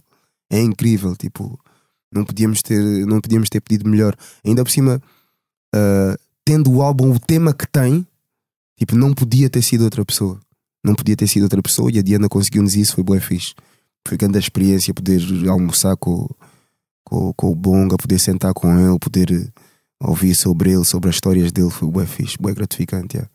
[0.50, 1.60] É incrível, tipo,
[2.12, 4.16] não podíamos ter, não podíamos ter pedido melhor.
[4.44, 5.00] Ainda por cima,
[5.76, 8.04] uh, tendo o álbum o tema que tem,
[8.80, 10.40] tipo, não podia ter sido outra pessoa.
[10.84, 13.54] Não podia ter sido outra pessoa e a Diana conseguiu-nos isso, foi boa fixe.
[14.08, 16.28] Foi grande a experiência poder almoçar com
[17.08, 19.50] com, com o Bonga, poder sentar com ele, poder eh,
[20.02, 23.16] ouvir sobre ele, sobre as histórias dele, foi bem fixe, bem gratificante.
[23.16, 23.32] Yeah.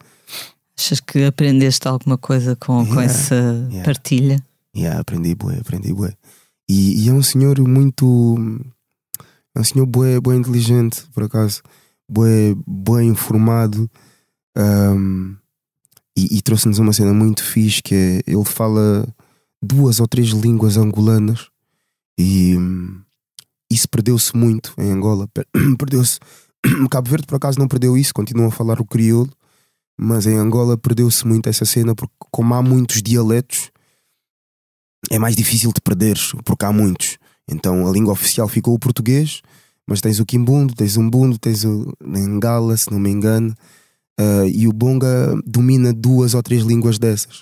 [0.79, 3.35] Achas que aprendeste alguma coisa com, yeah, com essa
[3.71, 3.83] yeah.
[3.83, 4.45] partilha?
[4.77, 6.15] Yeah, aprendi bué, aprendi bué.
[6.69, 8.37] E, e, é um senhor muito.
[9.55, 11.63] É um senhor bué, bué inteligente, por acaso.
[12.09, 13.91] Bué, bué informado.
[14.57, 15.35] Um,
[16.17, 18.23] e, e trouxe-nos uma cena muito fixe que é.
[18.27, 19.07] Ele fala
[19.63, 21.49] duas ou três línguas angolanas.
[22.19, 22.57] E.
[22.57, 23.03] Um,
[23.73, 25.27] isso perdeu-se muito em Angola.
[25.79, 26.19] Perdeu-se.
[26.91, 29.33] Cabo Verde, por acaso, não perdeu isso, continua a falar o crioulo,
[29.99, 33.71] mas em Angola perdeu-se muito essa cena, porque como há muitos dialetos,
[35.11, 37.19] é mais difícil de perderes, porque há muitos.
[37.51, 39.41] Então a língua oficial ficou o português,
[39.87, 43.55] mas tens o quimbundo, tens o umbundo, tens o Ngala, se não me engano,
[44.21, 47.41] uh, e o Bonga domina duas ou três línguas dessas.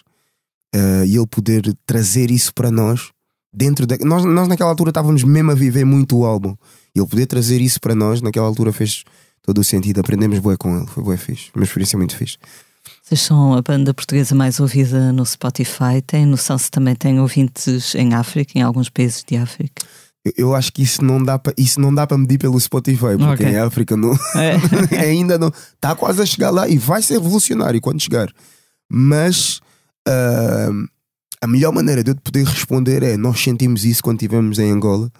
[0.74, 3.11] Uh, e ele poder trazer isso para nós
[3.52, 3.96] dentro da.
[3.98, 6.54] Nós, nós naquela altura estávamos mesmo a viver muito o álbum.
[6.94, 9.04] E ele poder trazer isso para nós, naquela altura fez
[9.42, 10.00] todo o sentido.
[10.00, 11.50] Aprendemos bué com ele, foi bué fixe.
[11.54, 12.38] Uma experiência muito fixe.
[13.02, 16.00] Vocês são a banda portuguesa mais ouvida no Spotify.
[16.06, 19.85] Tem noção se também tem ouvintes em África, em alguns países de África?
[20.37, 23.44] Eu, acho que isso não dá para isso não dá para medir pelo Spotify, porque
[23.44, 23.48] okay.
[23.48, 24.56] em África não, é.
[25.00, 28.30] ainda não está quase a chegar lá e vai ser revolucionário quando chegar.
[28.87, 29.61] Mas
[30.06, 30.88] uh,
[31.40, 34.70] a melhor maneira de eu te poder responder é: nós sentimos isso quando estivemos em
[34.70, 35.11] Angola.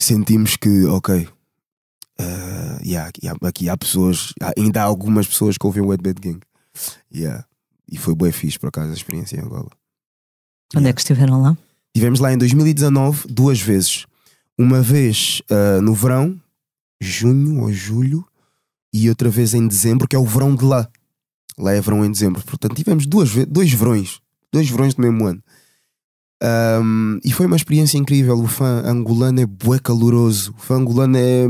[0.00, 1.28] Sentimos que, ok,
[2.20, 3.10] uh, yeah,
[3.42, 6.40] aqui há pessoas, ainda há algumas pessoas que ouvem o Wet Bad Gang.
[7.14, 7.44] Yeah.
[7.90, 9.70] E foi bem fixe, por acaso, a experiência em Angola.
[10.74, 10.88] Onde yeah.
[10.88, 11.56] é que estiveram lá?
[11.94, 14.06] Estivemos lá em 2019, duas vezes.
[14.58, 16.40] Uma vez uh, no verão,
[17.00, 18.24] junho ou julho,
[18.92, 20.88] e outra vez em dezembro, que é o verão de lá.
[21.58, 22.42] Lá é verão em dezembro.
[22.42, 24.20] Portanto, tivemos duas, dois verões
[24.54, 25.42] dois verões do mesmo ano.
[26.80, 28.38] Um, e foi uma experiência incrível.
[28.38, 30.54] O fã angolano é bué caloroso.
[30.56, 31.44] O fã angolano é,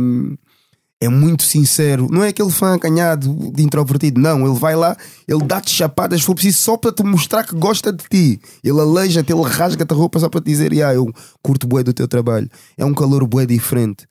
[1.04, 2.08] é muito sincero.
[2.10, 4.20] Não é aquele fã acanhado de introvertido.
[4.20, 7.54] Não, ele vai lá, ele dá-te chapadas se for preciso só para te mostrar que
[7.54, 8.40] gosta de ti.
[8.62, 11.12] Ele aleija-te, ele rasga-te a roupa só para te dizer: ah, eu
[11.42, 12.48] curto bué do teu trabalho.
[12.76, 14.06] É um calor bué diferente.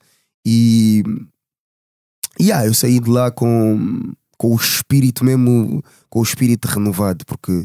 [0.46, 1.02] E.
[2.40, 5.80] Yeah, eu saí de lá com, com o espírito mesmo,
[6.10, 7.64] com o espírito renovado, porque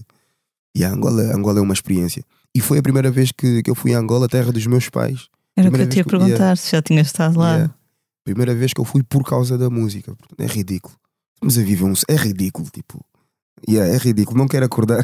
[0.75, 2.23] e a Angola, Angola é uma experiência.
[2.53, 5.27] E foi a primeira vez que, que eu fui a Angola, terra dos meus pais.
[5.55, 6.55] Era o que eu te ia perguntar, yeah.
[6.55, 7.55] se já tinha estado lá.
[7.55, 7.73] Yeah.
[8.23, 10.15] Primeira vez que eu fui por causa da música.
[10.37, 10.95] É ridículo.
[11.35, 11.93] Estamos a viver um.
[12.07, 13.03] É ridículo, tipo.
[13.67, 14.37] Yeah, é ridículo.
[14.37, 15.03] Não quero acordar.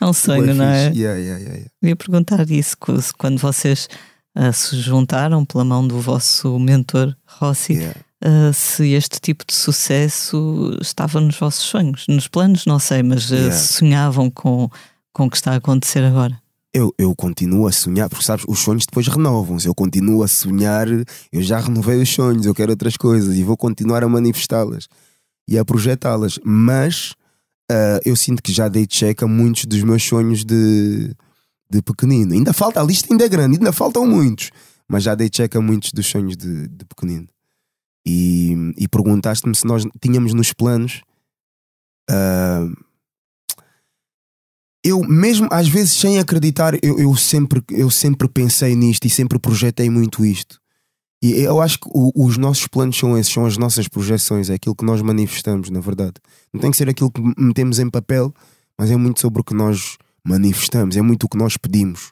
[0.00, 0.90] É um sonho, não é?
[0.92, 2.76] Yeah, yeah, yeah, Eu ia perguntar isso
[3.16, 3.88] quando vocês
[4.36, 7.78] uh, se juntaram pela mão do vosso mentor Rossi.
[8.24, 13.30] Uh, se este tipo de sucesso estava nos vossos sonhos, nos planos, não sei, mas
[13.30, 14.70] uh, sonhavam com,
[15.12, 16.41] com o que está a acontecer agora.
[16.74, 19.66] Eu, eu continuo a sonhar, porque sabes, os sonhos depois renovam-se.
[19.66, 23.56] Eu continuo a sonhar, eu já renovei os sonhos, eu quero outras coisas e vou
[23.56, 24.88] continuar a manifestá-las
[25.46, 26.38] e a projetá-las.
[26.42, 27.10] Mas
[27.70, 31.14] uh, eu sinto que já dei check a muitos dos meus sonhos de,
[31.70, 32.32] de pequenino.
[32.32, 34.50] Ainda falta, a lista ainda é grande, ainda faltam muitos,
[34.88, 37.28] mas já dei check a muitos dos sonhos de, de pequenino
[38.06, 41.02] e, e perguntaste-me se nós tínhamos nos planos.
[42.10, 42.74] Uh,
[44.84, 49.38] eu mesmo às vezes sem acreditar eu, eu, sempre eu sempre pensei nisto e sempre
[49.38, 50.60] projetei muito isto
[51.22, 54.54] e eu acho que o, os nossos planos são esses são as nossas projeções é
[54.54, 56.14] aquilo que nós manifestamos na verdade
[56.52, 58.32] não tem que ser aquilo que metemos em papel
[58.78, 62.10] mas é muito sobre o que nós manifestamos é muito o que nós pedimos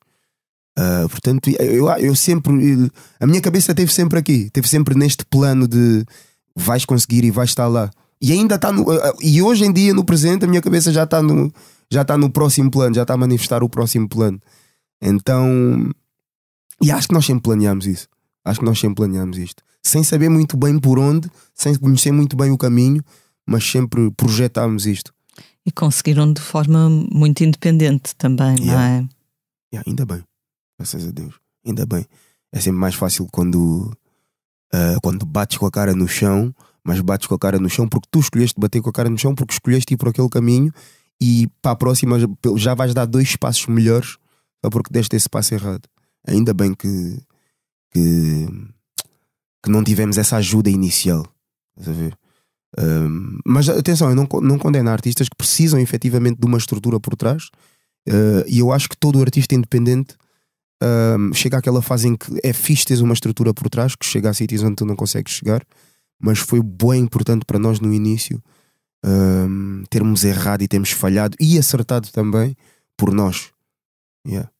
[0.78, 2.52] Uh, portanto, eu, eu sempre.
[3.18, 6.04] A minha cabeça teve sempre aqui, teve sempre neste plano de
[6.56, 7.90] vais conseguir e vais estar lá.
[8.20, 8.82] E ainda está no.
[8.82, 11.52] Uh, e hoje em dia, no presente, a minha cabeça já está no,
[11.90, 14.40] já está no próximo plano, já está a manifestar o próximo plano.
[15.00, 15.90] Então.
[16.82, 18.08] E acho que nós sempre planeamos isso.
[18.44, 19.62] Acho que nós sempre planeamos isto.
[19.82, 23.02] Sem saber muito bem por onde, sem conhecer muito bem o caminho,
[23.46, 25.12] mas sempre projetámos isto.
[25.64, 28.72] E conseguiram de forma muito independente também, yeah.
[28.72, 29.08] não é?
[29.72, 30.24] Yeah, ainda bem
[30.80, 31.34] graças a Deus.
[31.64, 32.06] Ainda bem.
[32.50, 33.92] É sempre mais fácil quando,
[34.72, 37.86] uh, quando bates com a cara no chão, mas bates com a cara no chão
[37.86, 40.72] porque tu escolheste bater com a cara no chão, porque escolheste ir por aquele caminho
[41.20, 42.16] e para a próxima
[42.56, 44.16] já vais dar dois passos melhores
[44.64, 45.88] só porque deste esse passo errado.
[46.26, 47.18] Ainda bem que,
[47.92, 48.46] que,
[49.62, 51.26] que não tivemos essa ajuda inicial.
[52.78, 57.16] Um, mas atenção, eu não, não condeno artistas que precisam efetivamente de uma estrutura por
[57.16, 57.50] trás,
[58.08, 60.14] uh, e eu acho que todo artista independente
[60.82, 64.30] um, chega àquela fase em que é fixe teres uma estrutura por trás, que chega
[64.30, 65.64] a sítios onde tu não consegues chegar,
[66.18, 68.42] mas foi bem importante para nós no início
[69.04, 72.56] um, termos errado e termos falhado e acertado também
[72.96, 73.50] por nós.
[74.26, 74.50] Yeah.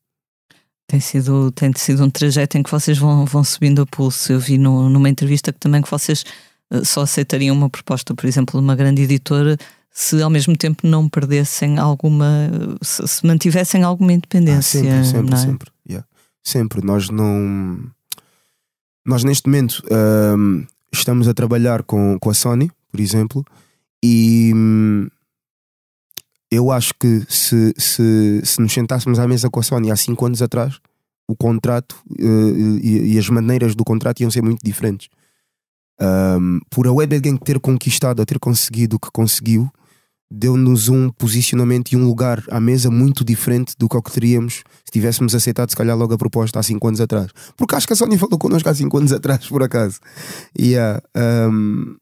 [0.87, 4.33] Tem sido, tem sido um trajeto em que vocês vão, vão subindo a pulso.
[4.33, 6.24] Eu vi no, numa entrevista que também que vocês
[6.72, 9.57] uh, só aceitariam uma proposta, por exemplo, de uma grande editora
[9.92, 12.26] se ao mesmo tempo não perdessem alguma,
[12.81, 14.81] se, se mantivessem alguma independência.
[14.81, 15.37] Ah, sempre, sempre, é?
[15.37, 15.70] sempre.
[15.88, 16.07] Yeah.
[16.42, 16.85] Sempre.
[16.85, 17.81] Nós não.
[19.05, 19.83] Nós neste momento
[20.38, 23.44] um, estamos a trabalhar com, com a Sony, por exemplo,
[24.02, 25.08] e hum,
[26.50, 30.26] eu acho que se, se, se nos sentássemos à mesa com a Sony há 5
[30.26, 30.80] anos atrás,
[31.28, 35.08] o contrato uh, e, e, as maneiras do contrato iam ser muito diferentes.
[36.00, 39.70] Um, por a Web ter conquistado, a ter conseguido o que conseguiu,
[40.28, 44.92] deu-nos um posicionamento e um lugar à mesa muito diferente do que, que teríamos se
[44.92, 47.30] tivéssemos aceitado, se calhar, logo a proposta há 5 anos atrás.
[47.56, 50.00] Porque acho que a Sony falou connosco há 5 anos atrás, por acaso.
[50.58, 51.96] Yeah, um,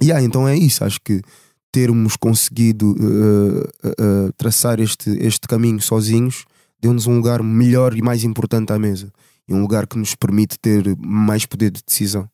[0.00, 0.84] yeah, então é isso.
[0.84, 1.22] Acho que
[1.70, 6.44] termos conseguido uh, uh, traçar este, este caminho sozinhos
[6.80, 9.12] deu-nos um lugar melhor e mais importante à mesa.
[9.48, 12.28] E um lugar que nos permite ter mais poder de decisão.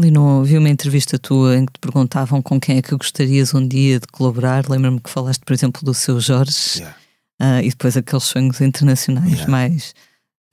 [0.00, 3.66] Lino, vi uma entrevista tua em que te perguntavam com quem é que gostarias um
[3.66, 4.68] dia de colaborar.
[4.68, 6.96] Lembro-me que falaste, por exemplo, do seu Jorge Yeah.
[7.40, 9.50] uh, e depois aqueles sonhos internacionais Yeah.
[9.50, 9.94] mais,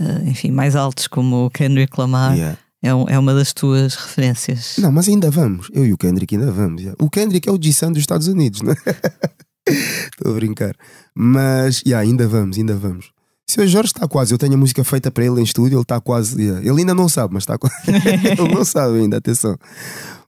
[0.02, 2.36] uh, enfim, mais altos, como o Kendrick Lamar.
[2.36, 2.58] Yeah.
[2.82, 4.76] É, um- é uma das tuas referências.
[4.78, 5.70] Não, mas ainda vamos.
[5.74, 6.82] Eu e o Kendrick ainda vamos.
[7.00, 8.74] O Kendrick é o G-Sun dos Estados Unidos, né?
[9.68, 10.76] Estou a brincar.
[11.14, 13.12] Mas yeah, ainda vamos, ainda vamos.
[13.50, 14.34] Seu Jorge está quase.
[14.34, 16.42] Eu tenho a música feita para ele em estúdio, ele está quase.
[16.42, 17.76] Ele ainda não sabe, mas está quase.
[17.88, 19.58] ele não sabe ainda, atenção.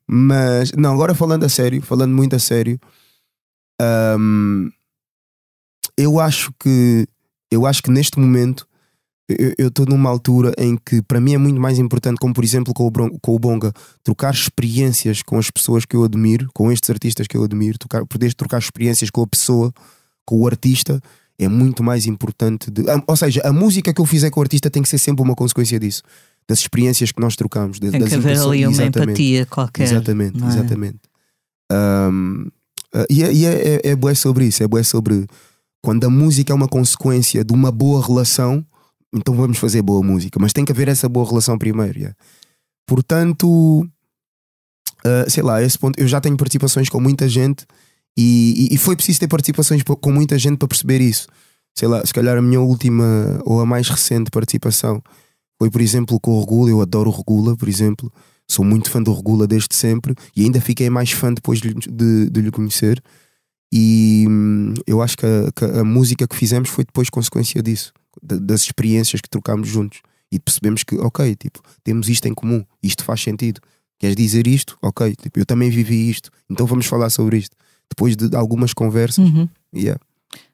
[0.08, 2.78] Mas, não, agora falando a sério, falando muito a sério,
[4.20, 4.70] hum,
[5.98, 7.08] eu acho que.
[7.50, 8.66] Eu acho que neste momento
[9.58, 12.74] eu- estou numa altura em que para mim é muito mais importante, como por exemplo
[12.74, 13.72] com o, Bron- com o Bonga,
[14.04, 18.06] trocar experiências com as pessoas que eu admiro, com estes artistas que eu admiro, trocar,
[18.06, 19.74] poderes trocar experiências com a pessoa,
[20.26, 21.02] com o artista,
[21.40, 22.70] é muito mais importante.
[22.70, 24.98] De, ah, ou seja, a música que eu fizer com o artista tem que ser
[25.00, 26.04] sempre uma consequência disso,
[26.48, 27.80] das experiências que nós trocamos.
[27.80, 28.98] Tem das que haver ali uma Exatamente.
[29.10, 29.84] empatia qualquer.
[29.84, 30.48] Exatamente, é?
[30.48, 31.00] exatamente.
[31.72, 32.46] Um,
[33.10, 35.26] e é, e é, é, é bué sobre isso, é bué sobre
[35.82, 38.64] quando a música é uma consequência de uma boa relação,
[39.14, 41.98] então vamos fazer boa música, mas tem que haver essa boa relação primeiro.
[42.00, 42.16] yeah.
[42.88, 43.48] Portanto,
[45.06, 47.66] uh, sei lá, esse ponto eu já tenho participações com muita gente
[48.18, 51.28] e, e- e foi preciso ter participações com muita gente para perceber isso.
[51.78, 55.02] Sei lá, se calhar a minha última ou a mais recente participação
[55.58, 56.70] foi, por exemplo, com o Regula.
[56.70, 58.12] Eu adoro o Regula, por exemplo.
[58.50, 62.30] Sou muito fã do Regula desde sempre e ainda fiquei mais fã depois de, de,
[62.30, 63.02] de lhe conhecer.
[63.74, 67.94] E hum, eu acho que a, que a música que fizemos foi depois consequência disso,
[68.22, 70.00] das experiências que trocámos juntos.
[70.32, 73.60] E percebemos que, ok, tipo, temos isto em comum, isto faz sentido.
[74.00, 74.78] Queres dizer isto?
[74.82, 77.56] Ok, tipo, eu também vivi isto, então vamos falar sobre isto.
[77.90, 79.48] Depois de algumas conversas, Uhum.
[79.76, 80.00] yeah.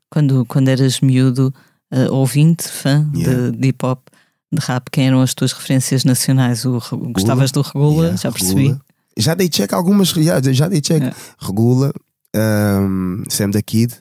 [0.10, 1.54] Quando, quando eras miúdo,
[1.94, 3.52] uh, ouvinte, fã Yeah.
[3.52, 4.08] de, de hip hop,
[4.52, 6.66] de rap, quem eram as tuas referências nacionais?
[6.66, 8.04] O, Re- gostavas do Regula?
[8.06, 8.62] Yeah, já percebi.
[8.62, 8.82] Regula.
[9.18, 11.04] Já dei check algumas, já, já dei check.
[11.04, 11.14] É.
[11.40, 11.94] Regula,
[12.36, 13.94] um, Sam da Kid,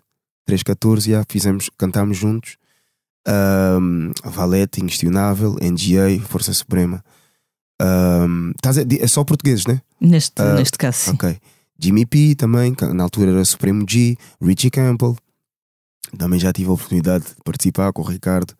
[0.47, 2.57] 314, já fizemos, cantámos juntos.
[3.29, 7.05] Um, Valete, Inquestionável, NGA, Força Suprema.
[7.83, 9.81] Um, a- é só portugueses, né?
[10.01, 11.11] Neste, Ah, neste caso, sim.
[11.11, 11.39] Ok.
[11.79, 15.17] Jimmy P também, na altura era Supremo G, Richie Campbell.
[16.17, 18.55] Também já tive a oportunidade de participar com o Ricardo,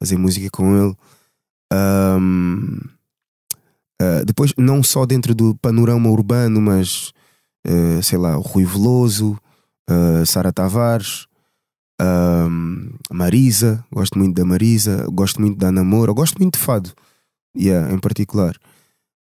[0.00, 0.96] fazer música com ele.
[1.72, 2.78] Ahm,
[4.00, 7.12] ah, depois, não só dentro do panorama urbano, mas
[7.66, 9.36] ah, sei lá, o Rui Veloso,
[10.26, 11.26] Sara Tavares,
[13.12, 16.90] Marisa, gosto muito da Marisa, gosto muito da Namora, gosto muito de Fado,
[17.56, 18.56] yeah, em particular.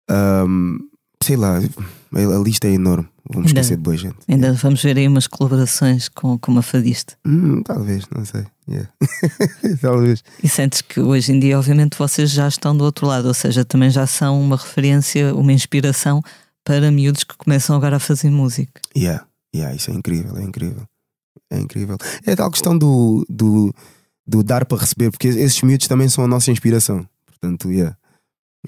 [0.08, 0.78] Ahm,
[1.22, 3.08] sei lá, a lista é enorme.
[3.32, 4.16] Vamos Ainda- esquecer de boa gente.
[4.26, 7.16] Ainda vamos ver aí umas colaborações com, com uma fadista.
[7.24, 8.44] Hum, talvez, não sei.
[8.68, 8.90] Yeah.
[9.80, 10.24] talvez.
[10.42, 13.64] E sentes que hoje em dia, obviamente, vocês já estão do outro lado, ou seja,
[13.64, 16.20] também já são uma referência, uma inspiração
[16.64, 18.80] para miúdos que começam agora a fazer música.
[18.96, 19.24] Yeah.
[19.54, 20.82] Yeah, isso é incrível, é incrível.
[21.50, 21.96] É incrível.
[22.26, 23.74] É tal questão do, do,
[24.26, 27.06] do dar para receber, porque esses miúdos também são a nossa inspiração.
[27.26, 27.96] Portanto, yeah.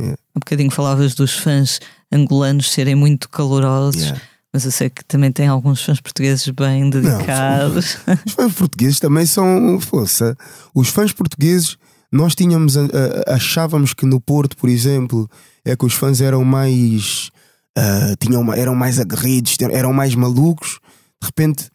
[0.00, 1.78] Um bocadinho falavas dos fãs
[2.10, 4.20] angolanos serem muito calorosos, yeah.
[4.52, 7.98] mas eu sei que também tem alguns fãs portugueses bem dedicados.
[8.26, 10.36] Os fãs portugueses também são força.
[10.74, 11.76] Os fãs portugueses
[12.10, 12.84] nós tínhamos, a-
[13.26, 15.28] a- achávamos que no Porto, por exemplo,
[15.64, 17.30] é que os fãs eram mais.
[17.76, 20.78] ah, tinham, eram mais aguerridos, eram mais malucos.
[21.22, 21.70] De repente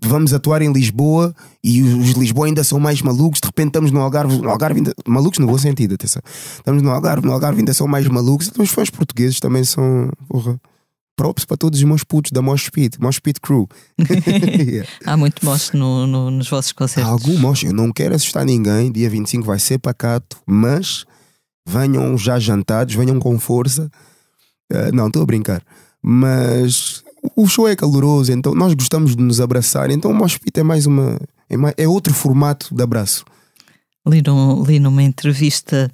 [0.00, 3.40] vamos atuar em Lisboa e os Lisboa ainda são mais malucos.
[3.40, 6.22] De repente estamos no Algarve, no Algarve ainda, malucos no bom sentido, atenção.
[6.56, 8.48] Estamos no Algarve, no Algarve ainda são mais malucos.
[8.48, 10.10] Então os fãs portugueses também são.
[10.28, 10.60] Porra,
[11.16, 13.68] props para todos os meus putos da Mosh Pit, Mosh Pit Crew.
[14.60, 14.88] Yeah.
[15.04, 17.10] Há muito mosto no, no- nos vossos concertos.
[17.10, 18.90] Algum mosh, eu não quero assustar ninguém.
[18.92, 21.04] Dia 25 vai ser pacato, mas
[21.68, 23.90] venham já jantados, venham com força.
[24.72, 25.62] Ah, não, estou a brincar.
[26.02, 27.02] Mas
[27.36, 29.90] o show é caloroso, então nós gostamos de nos abraçar.
[29.90, 31.18] Então o Mosh Pit é mais uma.
[31.48, 33.24] É, mais- é outro formato de abraço.
[34.06, 35.90] Li, num- li numa entrevista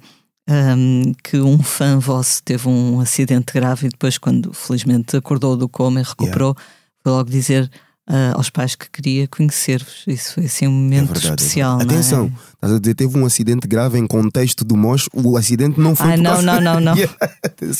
[0.49, 5.67] ahm, que um fã vosso teve um acidente grave e depois, quando felizmente acordou do
[5.67, 6.55] coma e recuperou,
[7.03, 7.69] foi logo dizer
[8.07, 10.03] ah, aos pais que queria conhecer-vos.
[10.07, 11.77] Isso foi assim um momento verdade, é especial.
[11.77, 11.95] verdade.
[11.95, 11.99] é?
[11.99, 15.07] Atenção, estás a dizer, teve um acidente grave em contexto do Mosh.
[15.13, 16.13] O acidente não foi.
[16.13, 16.93] Ah, não, não, não, não.
[16.97, 17.15] Yeah.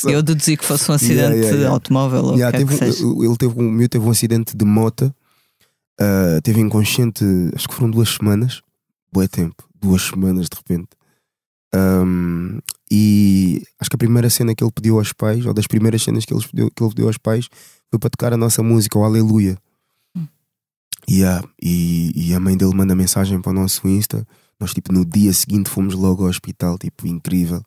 [0.04, 3.04] Eu deduzi que fosse um acidente Yeah, yeah, automóvel ou Yeah, teve um- seja.
[3.04, 5.12] ele teve um, o meu teve um acidente de moto,
[6.00, 8.60] ah, teve inconsciente, acho que foram duas semanas,
[9.12, 10.88] boa tempo, duas semanas de repente.
[11.74, 12.58] Ahm,
[12.90, 16.24] e acho que a primeira cena que ele pediu aos pais, ou das primeiras cenas
[16.24, 17.46] que ele pediu, que ele pediu aos pais,
[17.90, 19.56] foi para tocar a nossa música, o Aleluia.
[21.10, 24.26] Yeah, e, e a mãe dele manda mensagem para o nosso Insta.
[24.60, 27.62] Nós, tipo, no dia seguinte fomos logo ao hospital, tipo, incrível.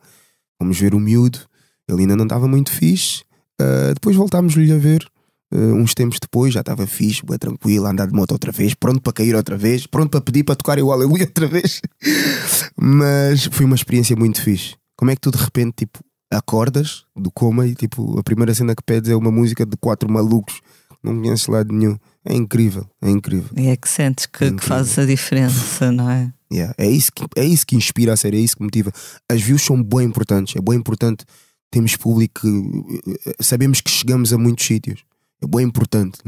[0.60, 1.40] Fomos ver o miúdo,
[1.88, 3.24] ele ainda não estava muito fixe.
[3.60, 5.08] Uh, depois voltámos-lhe a ver
[5.54, 8.76] uh, uns tempos depois, já estava fixe, bem tranquilo, a andar de moto outra vez,
[8.76, 11.82] pronto para cair outra vez, pronto para pedir para tocar o Aleluia outra vez.
[12.78, 14.76] Mas foi uma experiência muito fixe.
[14.96, 16.00] Como é que tu de repente tipo,
[16.32, 20.12] acordas do coma e tipo, a primeira cena que pedes é uma música de quatro
[20.12, 20.62] malucos
[21.04, 21.98] não conheces lado nenhum.
[22.24, 23.50] É incrível, é incrível.
[23.58, 24.68] E é que sentes que, que Incrível.
[24.68, 26.32] fazes a diferença, não é?
[26.54, 28.92] Yeah, É, isso que, é isso que inspira a série, é isso que motiva.
[29.30, 31.26] As views são bem importantes, é bem importante.
[31.72, 35.04] Temos público, que, eh, sabemos que chegamos a muitos sítios.
[35.42, 36.20] É bem importante,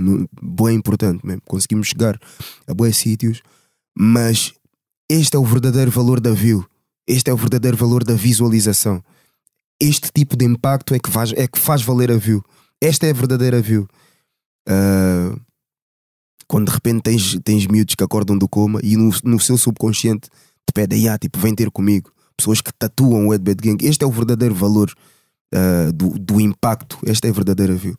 [0.41, 1.41] bem importante mesmo.
[1.45, 2.17] Conseguimos chegar
[2.65, 3.41] a bons sítios,
[3.95, 4.53] mas
[5.09, 6.65] este é o verdadeiro valor da view.
[7.05, 9.03] Este é o verdadeiro valor da visualização.
[9.79, 12.43] Este tipo de impacto é que faz, é que faz valer a view.
[12.81, 13.87] Esta é a verdadeira view.
[14.67, 15.35] Ah,
[16.53, 20.29] quando de repente tens, tens miúdos que acordam do coma e no, no seu subconsciente
[20.63, 22.11] te pedem, ah, tipo, vem ter comigo.
[22.37, 23.83] Pessoas que tatuam o Ed Bad Gang.
[23.83, 24.93] Este é o verdadeiro valor
[25.51, 26.99] ah, do, do impacto.
[27.07, 27.97] Esta é a verdadeira view.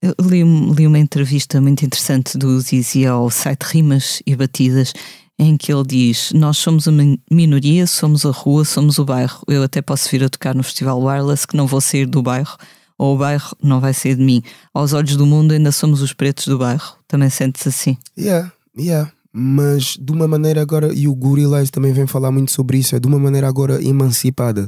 [0.00, 4.92] Eu li, li uma entrevista muito interessante do Zizi ao site Rimas e Batidas,
[5.36, 9.42] em que ele diz: Nós somos uma minoria, somos a rua, somos o bairro.
[9.48, 12.56] Eu até posso vir a tocar no Festival Wireless, que não vou sair do bairro,
[12.98, 14.42] ou o bairro não vai sair de mim.
[14.74, 16.96] Aos olhos do mundo, ainda somos os pretos do bairro.
[17.06, 17.96] Também sentes assim?
[18.18, 19.12] Yeah, yeah.
[19.32, 22.98] Mas de uma maneira agora, e o Gorillaz também vem falar muito sobre isso, é
[23.00, 24.66] de uma maneira agora emancipada.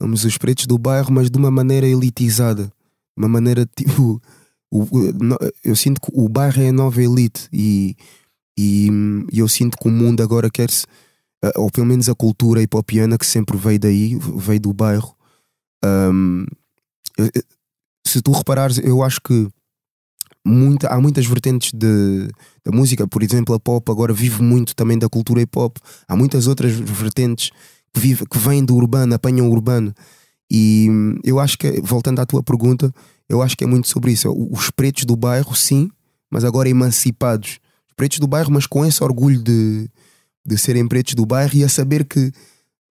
[0.00, 2.72] Somos os pretos do bairro, mas de uma maneira elitizada.
[3.16, 4.20] Uma maneira tipo.
[4.72, 4.88] o-
[5.62, 7.94] eu sinto que o bairro é a nova elite e,
[8.58, 8.88] e,
[9.32, 10.86] e eu sinto que o mundo agora quer-se,
[11.44, 15.14] ah, ou pelo menos a cultura hipopiana que sempre veio daí, veio do bairro.
[15.82, 16.46] Eu-
[18.06, 19.48] se tu reparares, eu acho que
[20.44, 22.28] muita, há muitas vertentes de,
[22.64, 25.76] da música, por exemplo, a pop agora vive muito também da cultura hip hop.
[26.08, 27.50] Há muitas outras vertentes
[27.92, 29.94] que, vive, que vêm do urbano, apanham o urbano.
[30.50, 32.92] E hum, eu acho que, voltando à tua pergunta,
[33.28, 34.30] eu acho que é muito sobre isso.
[34.50, 35.90] Os pretos do bairro, sim,
[36.30, 37.60] mas agora emancipados.
[37.88, 39.88] Os pretos do bairro, mas com esse orgulho de,
[40.44, 42.32] de serem pretos do bairro e a saber que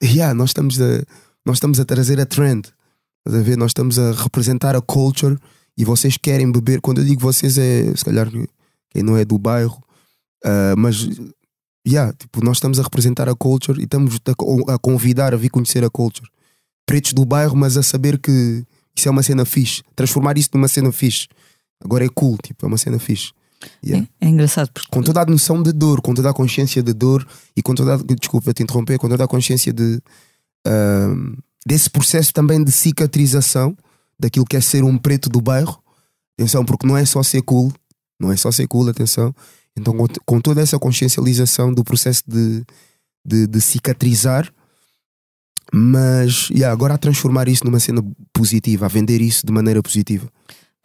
[0.03, 1.03] yeah, nós, estamos a,
[1.45, 2.69] nós estamos a trazer a trend.
[3.29, 3.59] Estás a ver?
[3.59, 5.37] Nós estamos a representar a culture
[5.77, 6.81] e vocês querem beber.
[6.81, 8.27] Quando eu digo vocês, é se calhar
[8.88, 9.85] quem não é do bairro,
[10.43, 11.07] ah, mas
[11.87, 15.51] yeah, tipo, nós estamos a representar a culture e estamos a, a convidar a vir
[15.51, 16.27] conhecer a culture.
[16.87, 18.64] Pretos do bairro, mas a saber que
[18.97, 19.83] isso é uma cena fixe.
[19.95, 21.29] Transformar isso numa cena fixe.
[21.85, 23.33] Agora é cool, tipo, é uma cena fixe.
[23.85, 24.09] Yeah.
[24.22, 26.95] É, é engraçado porque Com toda a noção de dor, com toda a consciência de
[26.95, 30.01] dor e com toda a, desculpa te interromper, com toda a consciência de
[30.66, 31.14] ah,
[31.69, 33.77] desse processo também de cicatrização
[34.19, 35.79] daquilo que é ser um preto do bairro.
[36.35, 37.71] Atenção, porque não é só ser cool,
[38.19, 39.35] não é só ser cool, atenção.
[39.77, 39.95] Então,
[40.25, 42.64] com, toda essa consciencialização do processo de,
[43.23, 44.51] de, de cicatrizar,
[45.71, 48.03] mas yeah, agora a transformar isso numa cena
[48.33, 50.27] positiva, a vender isso de maneira positiva.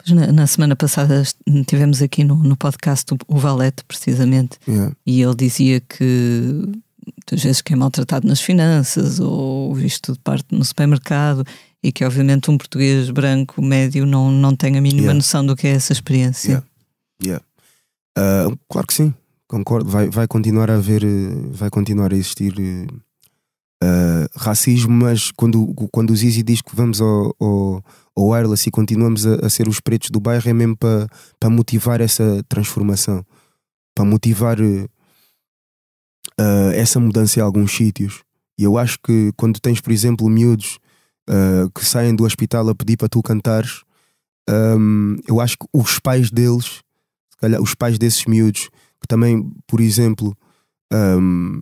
[0.06, 1.22] Na, na semana passada
[1.66, 4.94] tivemos aqui no, no podcast o, o Valete, precisamente, Yeah.
[5.06, 10.46] e ele dizia que muitas vezes que é maltratado nas finanças ou visto de parte
[10.52, 11.44] no supermercado
[11.82, 15.14] e que obviamente um português branco médio não, não tem a mínima Yeah.
[15.14, 16.48] noção do que é essa experiência.
[16.48, 16.66] Yeah.
[17.22, 17.44] Yeah.
[18.16, 19.12] Ah, claro que sim,
[19.46, 19.90] concordo.
[19.90, 21.02] Vai, vai continuar a haver,
[21.50, 22.54] vai continuar a existir
[23.82, 27.84] eh, racismo, mas quando, quando o Zizi diz que vamos ao, ao,
[28.16, 31.06] ao wireless e continuamos a, a ser os pretos do bairro, é mesmo para
[31.38, 33.22] pa motivar essa transformação,
[33.94, 34.88] para motivar uh,
[36.74, 38.22] essa mudança em alguns sítios.
[38.58, 40.78] E eu acho que quando tens, por exemplo, miúdos
[41.28, 43.82] uh, que saem do hospital a pedir para tu cantares,
[44.48, 46.82] um, eu acho que os pais deles,
[47.30, 48.68] se calhar os pais desses miúdos,
[49.00, 50.36] que também, por exemplo,
[50.92, 51.60] um,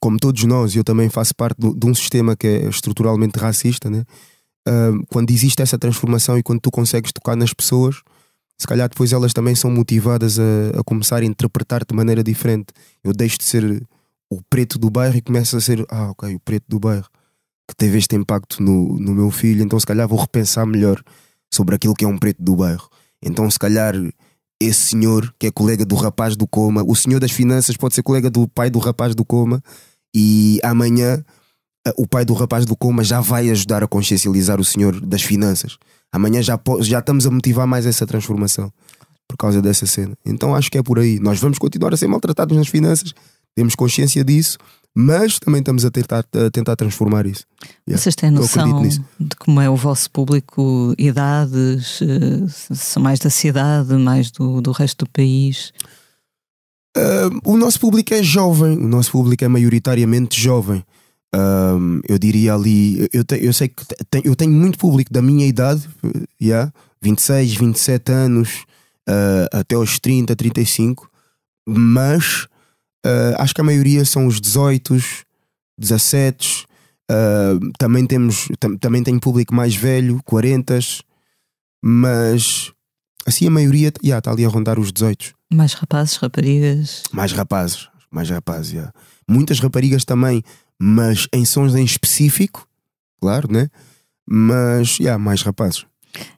[0.00, 4.04] como todos nós, eu também faço parte de um sistema que é estruturalmente racista, né?
[4.66, 7.96] Um, quando existe essa transformação e quando tu consegues tocar nas pessoas,
[8.62, 12.66] se calhar depois elas também são motivadas a, a começar a interpretar de maneira diferente.
[13.02, 13.82] Eu deixo de ser
[14.30, 17.08] o preto do bairro e começo a ser, ah, ok, o preto do bairro
[17.68, 21.02] que teve este impacto no, no meu filho, então se calhar vou repensar melhor
[21.52, 22.88] sobre aquilo que é um preto do bairro.
[23.20, 23.94] Então, se calhar,
[24.60, 28.04] esse senhor que é colega do rapaz do coma, o senhor das finanças pode ser
[28.04, 29.60] colega do pai do rapaz do coma,
[30.14, 31.24] e amanhã
[31.96, 35.78] o pai do rapaz do coma já vai ajudar a consciencializar o senhor das finanças.
[36.12, 38.72] Amanhã já, já estamos a motivar mais essa transformação
[39.26, 40.14] por causa dessa cena.
[40.24, 41.18] Então acho que é por aí.
[41.18, 43.14] Nós vamos continuar a ser maltratados nas finanças,
[43.54, 44.58] temos consciência disso,
[44.94, 47.44] mas também estamos a tentar, a tentar transformar isso.
[47.88, 48.02] Yeah.
[48.02, 48.82] Vocês têm noção
[49.18, 54.70] de como é o vosso público, idades, eh, são mais da cidade, mais do, do
[54.70, 55.72] resto do país?
[56.94, 60.84] Uh, o nosso público é jovem, o nosso público é maioritariamente jovem.
[61.34, 65.22] Uh, eu diria ali, eu, te, eu sei que te, eu tenho muito público da
[65.22, 65.88] minha idade,
[66.40, 68.64] yeah, 26, 27 anos,
[69.08, 71.10] uh, até aos 30, 35,
[71.66, 72.48] mas
[73.04, 74.96] Uh, acho que a maioria são os 18,
[75.76, 76.66] 17.
[77.10, 80.78] Uh, também temos tam, também tem público mais velho, 40,
[81.84, 82.72] mas
[83.26, 85.34] assim a maioria está yeah, ali a rondar os 18.
[85.52, 87.02] Mais rapazes, raparigas?
[87.12, 88.92] Mais rapazes, mais rapazes, yeah.
[89.28, 90.42] Muitas raparigas também,
[90.84, 92.66] mas em sons em específico,
[93.20, 93.68] claro, né?
[94.26, 95.86] Mas, yeah, mais rapazes.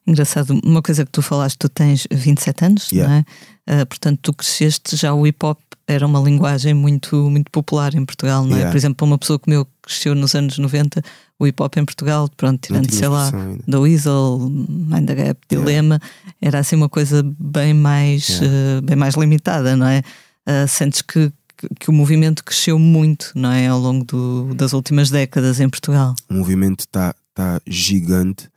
[0.06, 3.10] Engraçado, uma coisa que tu falaste, tu tens 27 anos, yeah.
[3.10, 3.82] não é?
[3.82, 8.04] Uh, portanto, tu cresceste já o hip hop era uma linguagem muito, muito popular em
[8.04, 8.56] Portugal, não é?
[8.56, 8.70] Yeah.
[8.70, 11.02] Por exemplo, para uma pessoa como eu que cresceu nos anos 90,
[11.38, 13.30] o hip hop em Portugal, pronto, tirando, sei lá,
[13.66, 16.36] da Weasel, Mind the Gap, Dilema, yeah.
[16.42, 18.78] era assim uma coisa bem mais, yeah.
[18.78, 20.02] uh, bem mais limitada, não é?
[20.46, 21.32] Uh, sentes que,
[21.78, 23.66] que o movimento cresceu muito, não é?
[23.66, 26.14] Ao longo do, das últimas décadas em Portugal.
[26.28, 28.48] O movimento está tá gigante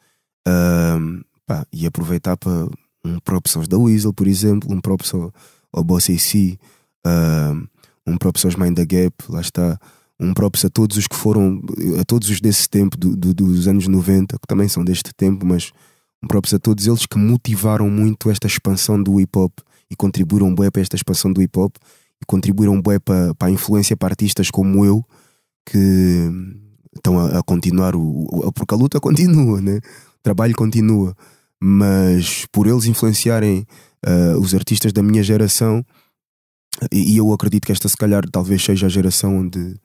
[1.45, 2.67] pá, e aproveitar para
[3.03, 5.33] um próprio da Weasel, por exemplo, um próprio
[5.71, 6.57] ao Boss AC
[7.05, 7.67] uh,
[8.05, 9.77] um próprio Mind the Gap, lá está,
[10.19, 11.61] um próprio a todos os que foram,
[11.99, 15.45] a todos os desse tempo, do, do, dos anos 90, que também são deste tempo,
[15.45, 15.71] mas
[16.23, 19.51] um próprio a todos eles que motivaram muito esta expansão do hip hop
[19.91, 21.75] e contribuíram bem para esta expansão do hip hop
[22.21, 25.03] e contribuíram bem para, para a influência para artistas como eu
[25.65, 26.31] que
[26.95, 29.77] estão a, a continuar, o, porque a luta continua, né?
[29.77, 31.15] o trabalho continua,
[31.61, 33.65] mas por eles influenciarem
[34.05, 35.85] uh, os artistas da minha geração
[36.91, 39.75] e, eu acredito que esta, se calhar, talvez seja a geração onde,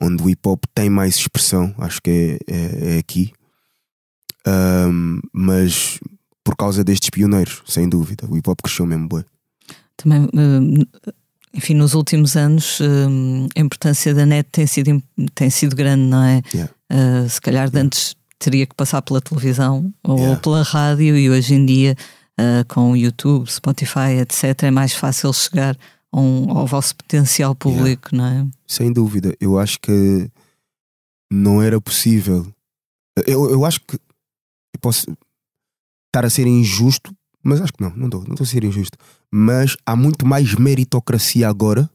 [0.00, 1.74] onde o hip hop tem mais expressão.
[1.78, 3.32] Acho que é, é, é aqui.
[4.46, 5.98] Um, mas
[6.44, 8.26] por causa destes pioneiros, sem dúvida.
[8.28, 9.24] O hip hop cresceu mesmo bem.
[9.96, 10.28] Também,
[11.56, 12.78] enfim, nos últimos anos
[13.56, 15.02] a importância da net tem sido,
[15.34, 16.42] tem sido grande, não é?
[16.52, 16.72] Yeah.
[16.92, 20.40] Uh, se calhar de antes teria que passar pela televisão ou yeah.
[20.40, 21.96] pela rádio e hoje em dia
[22.38, 25.76] uh, com o YouTube, Spotify, etc., é mais fácil chegar
[26.12, 28.40] um, ao vosso potencial público, yeah.
[28.40, 28.50] não é?
[28.66, 29.34] Sem dúvida.
[29.40, 30.30] Eu acho que
[31.32, 32.46] não era possível.
[33.26, 35.06] Eu, eu acho que eu posso
[36.08, 37.14] estar a ser injusto,
[37.46, 38.98] mas acho que não, não estou, não a ser injusto.
[39.30, 41.88] Mas há muito mais meritocracia agora,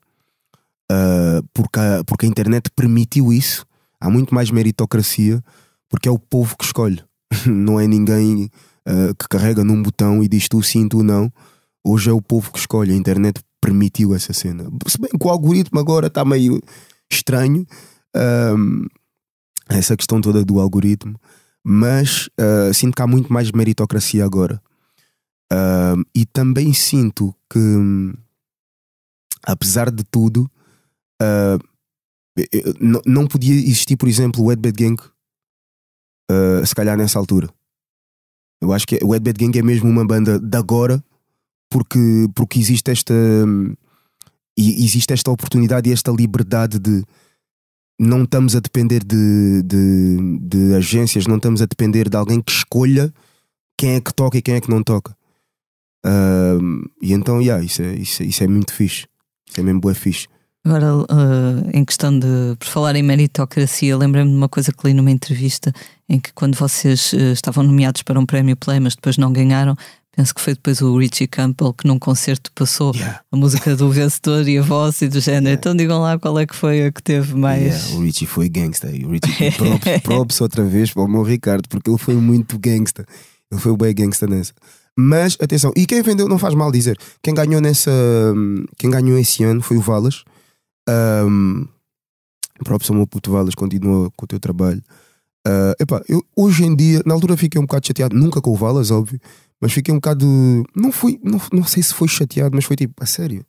[0.89, 3.65] uh, porque, a, porque a internet permitiu isso.
[3.99, 5.43] Há muito mais meritocracia,
[5.89, 7.03] porque é o povo que escolhe.
[7.45, 8.49] não é ninguém
[8.87, 11.29] uh, que carrega num botão e diz tu sim, tu não.
[11.83, 12.93] Hoje é o povo que escolhe.
[12.93, 14.69] A internet permitiu essa cena.
[14.87, 16.61] Se bem que o algoritmo agora está meio
[17.11, 17.65] estranho,
[18.57, 18.85] um,
[19.67, 21.19] essa questão toda do algoritmo,
[21.61, 24.61] mas uh, sinto que há muito mais meritocracia agora.
[25.51, 27.59] Uh, e também sinto que,
[29.43, 30.49] apesar de tudo,
[31.21, 31.59] uh,
[33.05, 35.01] não podia existir, por exemplo, o Ed Bad Gang,
[36.65, 37.49] se calhar nessa altura.
[38.61, 41.03] Eu acho que o Ed Bad Gang é mesmo uma banda de agora
[41.69, 43.13] porque, porque existe esta
[44.57, 47.03] existe esta oportunidade e esta liberdade de
[47.99, 52.51] não estamos a depender de, de, de, agências, não estamos a depender de alguém que
[52.51, 53.13] escolha
[53.77, 55.15] quem é que toca e quem é que não toca.
[56.05, 59.05] Uh, e então, yeah, isso, é, isso, é, isso é muito fixe.
[59.49, 60.27] Isso é mesmo boa fixe.
[60.63, 61.05] Agora, uh,
[61.73, 62.27] em questão de,
[62.59, 65.73] por falar em meritocracia, lembrei-me de uma coisa que li numa entrevista
[66.07, 69.75] em que quando vocês uh, estavam nomeados para um prémio Play, mas depois não ganharam,
[70.15, 73.21] penso que foi depois o Richie Campbell que num concerto passou Yeah.
[73.31, 75.55] a música do vencedor e a voz e do género.
[75.55, 77.85] Então digam lá qual é que foi a que teve mais.
[77.85, 78.91] Yeah, o Richie foi gangsta.
[78.91, 82.59] E o Richie props, props outra vez para o meu Ricardo, porque ele foi muito
[82.59, 83.03] gangsta.
[83.51, 84.53] Ele foi bem gangsta nessa.
[85.01, 86.97] Mas atenção, e quem vendeu não faz mal dizer.
[87.23, 87.91] Quem ganhou nessa.
[88.77, 90.23] Quem ganhou esse ano foi o Valas.
[90.87, 91.65] Um,
[92.63, 94.81] props ao meu puto Valas, continua com o teu trabalho.
[95.47, 98.55] Uh, epá, eu, hoje em dia, na altura fiquei um bocado chateado, nunca com o
[98.55, 99.19] Valas, óbvio,
[99.59, 100.25] mas fiquei um bocado.
[100.75, 103.43] Não fui, não, não sei se foi chateado, mas foi tipo, a sério.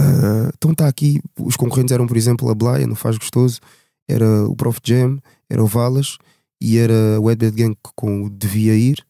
[0.00, 3.60] Uh, então está aqui, os concorrentes eram, por exemplo, a Blaia, no Faz Gostoso,
[4.08, 5.18] era o Prof Jam,
[5.50, 6.16] era o Valas
[6.60, 9.04] e era o Wet Bad Gang com o Devia Ir,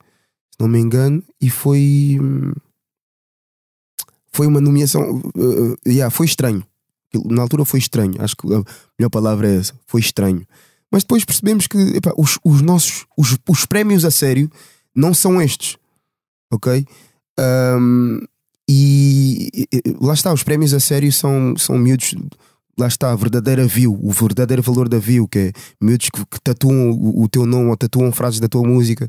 [0.61, 2.19] não me engano, e foi.
[4.33, 5.23] Foi uma nomeação.
[5.37, 6.65] uh, yeah, foi estranho.
[7.25, 8.63] Na altura foi estranho, acho que a
[8.99, 10.47] melhor palavra é essa, foi estranho.
[10.93, 11.77] Mas depois percebemos que
[12.17, 14.51] os, os nossos os, os prémios a sério
[14.95, 15.77] não são estes,
[16.53, 16.87] ok?
[17.41, 18.21] Um,
[18.69, 22.15] e- e- lá está, os prémios a sério são, são miúdos,
[22.79, 26.41] lá está, a verdadeira view, o verdadeiro valor da view, que é miúdos que, que
[26.43, 29.09] tatuam o, o teu nome ou tatuam frases da tua música.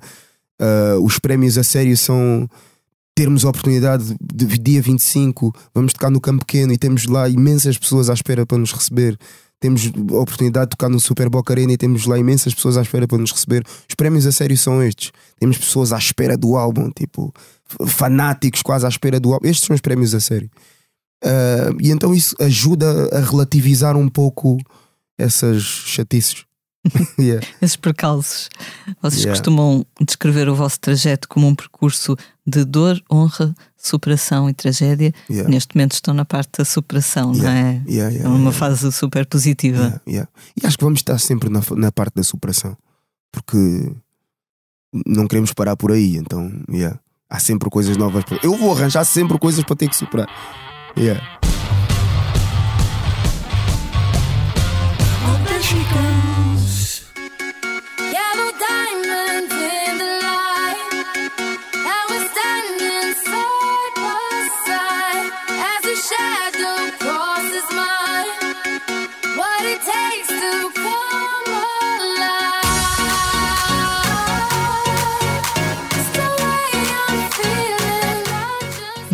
[0.61, 2.49] Uh, os prémios a sério são
[3.15, 7.77] termos a oportunidade de dia 25, vamos tocar no campo pequeno e temos lá imensas
[7.77, 9.17] pessoas à espera para nos receber.
[9.59, 12.81] Temos a oportunidade de tocar no Super Boca Arena e temos lá imensas pessoas à
[12.81, 13.65] espera para nos receber.
[13.89, 15.11] Os prémios a sério são estes.
[15.37, 17.33] Temos pessoas à espera do álbum, tipo,
[17.85, 19.45] fanáticos quase à espera do álbum.
[19.45, 20.49] Estes são os prémios a sério.
[21.23, 24.57] Ah, e então isso ajuda a relativizar um pouco
[25.17, 26.45] essas chatices.
[27.19, 27.45] Yeah.
[27.61, 28.49] Esses percalços.
[29.01, 29.37] Vocês Yeah.
[29.37, 32.15] costumam descrever o vosso trajeto como um percurso
[32.45, 35.13] de dor, honra, superação e tragédia.
[35.29, 35.49] Yeah.
[35.49, 37.81] Neste momento estão na parte da superação, não é?
[37.87, 40.01] É uma fase super positiva.
[40.07, 42.77] E acho que vamos estar sempre na, na parte da superação.
[43.31, 43.91] Porque
[45.05, 46.15] não queremos parar por aí.
[46.15, 46.97] Então, yeah.
[47.29, 48.23] há sempre coisas novas.
[48.23, 48.39] Para...
[48.41, 50.27] Eu vou arranjar sempre coisas para ter que superar.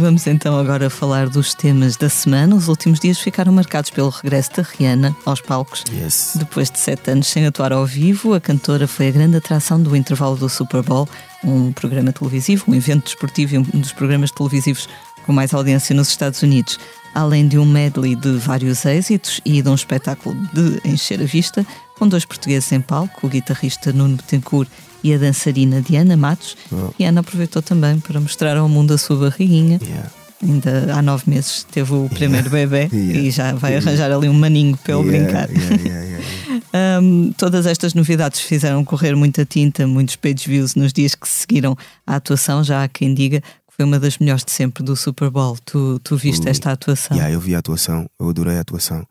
[0.05, 2.55] Vamos então agora falar dos temas da semana.
[2.55, 5.83] Os últimos dias ficaram marcados pelo regresso da Rihanna aos palcos.
[5.91, 6.33] Yes.
[6.35, 9.95] Depois de sete anos sem atuar ao vivo, a cantora foi a grande atração do
[9.95, 11.09] intervalo do Super Bowl,
[11.43, 14.87] um programa televisivo, um evento desportivo e um dos programas televisivos
[15.25, 16.79] com mais audiência nos Estados Unidos.
[17.11, 21.65] Além de um medley de vários êxitos e de um espetáculo de encher a vista,
[21.97, 24.69] com dois portugueses em palco, o guitarrista Nuno Betancourt
[25.07, 26.89] e a dançarina Diana Matos, Oh.
[26.97, 29.79] Rihanna aproveitou também para mostrar ao mundo a sua barriguinha.
[29.81, 30.09] Yeah.
[30.43, 33.19] Ainda há nove meses teve o primeiro bebê Yeah.
[33.19, 35.49] e já vai arranjar ali um maninho para ele Yeah, brincar.
[35.49, 36.25] yeah, yeah, yeah, yeah.
[37.01, 41.41] Um, todas estas novidades fizeram correr muita tinta, muitos page views nos dias que se
[41.41, 41.75] seguiram
[42.05, 42.63] à atuação.
[42.65, 45.57] Já há quem diga que foi uma das melhores de sempre do Super Bowl.
[45.63, 46.49] Tu, tu viste Ui.
[46.51, 47.15] esta atuação?
[47.15, 49.05] Yeah, eu vi a atuação, eu adorei a atuação.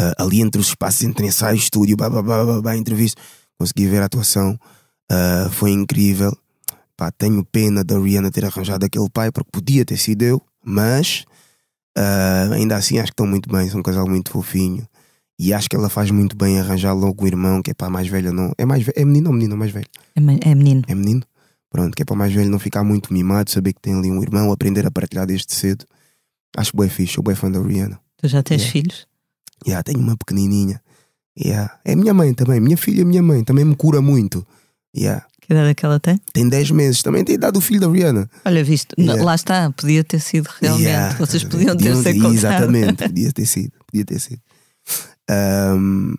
[0.00, 3.20] Ah, ali entre os espaços entre ensaio, estúdio, blá, blá, blá, blá, blá, entrevista,
[3.58, 4.56] consegui ver a atuação,
[5.10, 6.36] Ah, foi incrível.
[6.96, 11.24] Pá, tenho pena da Rihanna ter arranjado aquele pai, porque podia ter sido eu, mas
[11.96, 14.86] ah, ainda assim acho que estão muito bem, são um casal muito fofinho.
[15.38, 17.90] E acho que ela faz muito bem arranjar logo o irmão, que é para a
[17.90, 18.52] mais velha, não.
[18.58, 19.86] É, mais ve- é menino ou menino mais velho?
[20.14, 20.82] É, é menino.
[20.86, 21.22] É menino?
[21.70, 24.10] Pronto, que é para o mais velho não ficar muito mimado, saber que tem ali
[24.10, 25.86] um irmão, aprender a partilhar desde cedo.
[26.56, 27.98] Acho bem fixe, sou bem fã da Rihanna.
[28.18, 28.72] Tu já tens Yeah.
[28.72, 29.06] filhos?
[29.66, 30.82] Yeah, tenho uma pequenininha.
[31.38, 31.78] Yeah.
[31.86, 34.46] É minha mãe também, minha filha é minha mãe, também me cura muito.
[34.96, 35.24] Yeah.
[35.40, 36.20] Que idade é que ela tem?
[36.32, 38.28] Tem 10 meses, também tem idade do filho da Rihanna.
[38.44, 39.22] Olha, visto, Yeah.
[39.22, 40.86] lá está, podia ter sido realmente.
[40.86, 41.16] Yeah.
[41.18, 42.34] Vocês podiam ter se encontrado.
[42.34, 43.72] Exatamente, podia ter sido.
[43.86, 44.40] Podia ter sido.
[45.28, 46.14] Ahm,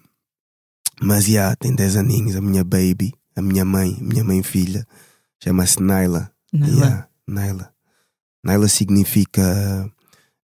[1.02, 4.86] mas yeah, tem 10 aninhos, a minha baby, a minha mãe, a minha mãe filha,
[5.44, 6.32] chama-se Naila.
[6.54, 6.58] É?
[6.68, 7.72] Yeah, Naila.
[8.44, 9.90] Naila significa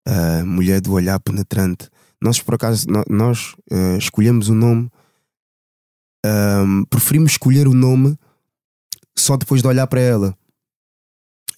[0.05, 1.89] ah, mulher do olhar penetrante.
[2.21, 4.89] Nós, por acaso, no- nós ah, escolhemos o nome,
[6.26, 8.18] ahm, preferimos escolher o nome
[9.18, 10.38] só depois de olhar para ela.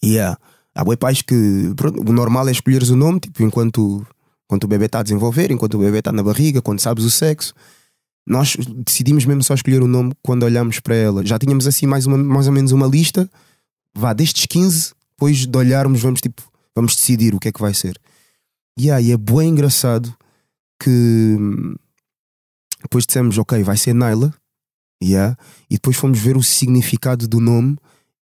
[0.03, 0.37] Yeah.
[0.73, 4.05] Há boi pais que pronto, o normal é escolheres o nome tipo, enquanto,
[4.45, 7.11] enquanto o bebê está a desenvolver, enquanto o bebê está na barriga, quando sabes o
[7.11, 7.53] sexo.
[8.25, 8.55] Nós
[8.85, 11.25] decidimos mesmo só escolher o nome quando olhamos para ela.
[11.25, 13.29] Já tínhamos assim mais, uma, mais ou menos uma lista
[13.95, 16.41] vá, destes 15, depois de olharmos, vamos tipo,
[16.75, 17.99] vamos decidir o que é que vai ser.
[18.79, 20.15] Yeah, e é bem engraçado
[20.81, 21.75] que hum,
[22.81, 24.33] depois dissemos, ok, vai ser Naila,
[25.03, 25.37] yeah,
[25.69, 27.77] e depois fomos ver o significado do nome.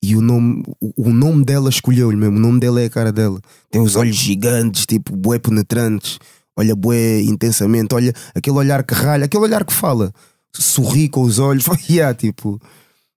[0.02, 2.36] E o nome, o, o nome dela escolheu-lhe mesmo.
[2.36, 3.40] O nome dela é a cara dela.
[3.70, 6.18] Tem os olhos gigantes, tipo, bué penetrantes.
[6.54, 7.94] Olha bué intensamente.
[7.94, 10.12] Olha aquele olhar que ralha, aquele olhar que fala.
[10.52, 11.64] Sorri com os olhos.
[11.88, 12.60] yeah, tipo.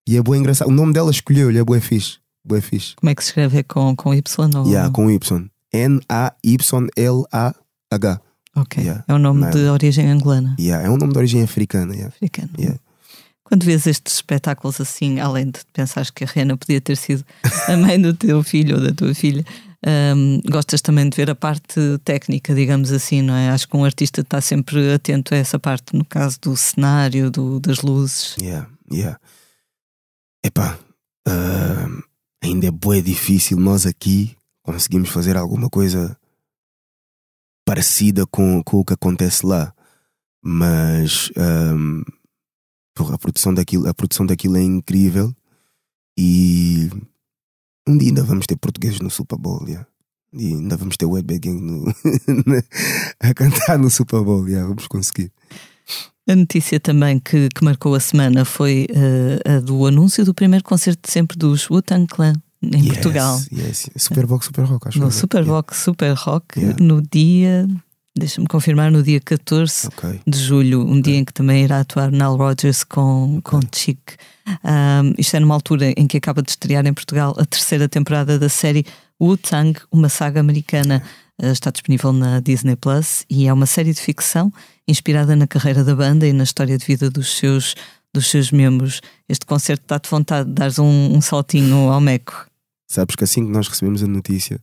[0.07, 0.69] E é bué engraçado.
[0.69, 2.19] O nome dela escolheu-lhe, é bué fixe.
[2.45, 2.95] Bué fixe.
[2.95, 3.57] Como é que se escreve?
[3.57, 4.65] É com, com Y ou...
[4.67, 5.49] Yeah, com Y.
[6.97, 8.21] N-A-Y-L-A-H.
[8.55, 8.81] Ok.
[8.81, 9.03] Yeah.
[9.07, 9.55] É um nome Naila.
[9.59, 11.93] de origem angolana, Yeah, é um nome de origem africana.
[11.93, 12.13] Yeah.
[12.15, 12.49] africana.
[12.57, 12.79] Yeah.
[13.47, 17.23] Quando vês estes espetáculos assim, além de pensares que a Rihanna podia ter sido
[17.69, 19.45] a mãe do teu filho ou da tua filha,
[20.13, 23.49] hum, gostas também de ver a parte técnica, digamos assim, não é?
[23.49, 27.57] Acho que um artista está sempre atento a essa parte, no caso do cenário, do,
[27.61, 28.35] das luzes.
[28.37, 29.17] Yeah, yeah.
[30.43, 30.77] Epá,
[31.25, 31.87] ah,
[32.43, 36.17] ainda é bué difícil nós aqui conseguimos fazer alguma coisa
[37.65, 39.73] parecida com, com o que acontece lá.
[40.43, 42.03] Mas ahm,
[42.97, 45.33] porra, a, produção daquilo, a produção daquilo é incrível
[46.17, 46.89] e
[47.87, 49.63] um dia ainda vamos ter portugueses no Super Bowl.
[49.67, 49.87] Yeah.
[50.33, 51.93] E ainda vamos ter o Wetback Gang no-
[53.19, 54.47] a cantar no Super Bowl.
[54.47, 55.31] Yeah, vamos conseguir.
[56.29, 60.63] A notícia também que, que marcou a semana foi eh, a do anúncio do primeiro
[60.65, 63.39] concerto de sempre dos Wu-Tang Clan em Yes, Portugal.
[63.53, 63.89] Yes.
[63.95, 65.09] Superbox, Super Rock, acho No.
[65.11, 66.83] Superbox Super Rock, Yeah.
[66.83, 67.65] no dia,
[68.19, 69.97] deixa-me confirmar, no dia 14 Yeah.
[69.97, 70.21] Ok.
[70.25, 73.99] de julho, um dia em que também irá atuar Nile Rodgers com, com Chic.
[74.47, 78.39] Um, isto é numa altura em que acaba de estrear em Portugal a terceira temporada
[78.39, 78.85] da série
[79.21, 81.03] Wu-Tang, uma saga americana.
[81.41, 84.51] Uh, está disponível na Disney Plus e é uma série de ficção
[84.87, 87.75] inspirada na carreira da banda e na história de vida dos seus,
[88.13, 89.01] dos seus membros.
[89.29, 92.47] Este concerto dá-te vontade de dares um, um saltinho ao meco.
[92.87, 94.59] Sabes que assim que nós recebemos a notícia,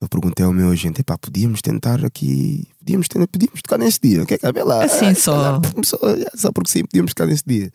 [0.00, 4.22] eu perguntei ao meu agente: epá, podíamos tentar aqui, podíamos, tentar, podíamos tocar nesse dia,
[4.22, 4.84] o que é que é lá?
[4.84, 5.60] Assim, Ah, só.
[5.84, 5.98] só,
[6.34, 7.70] só porque sim, podíamos tocar nesse dia.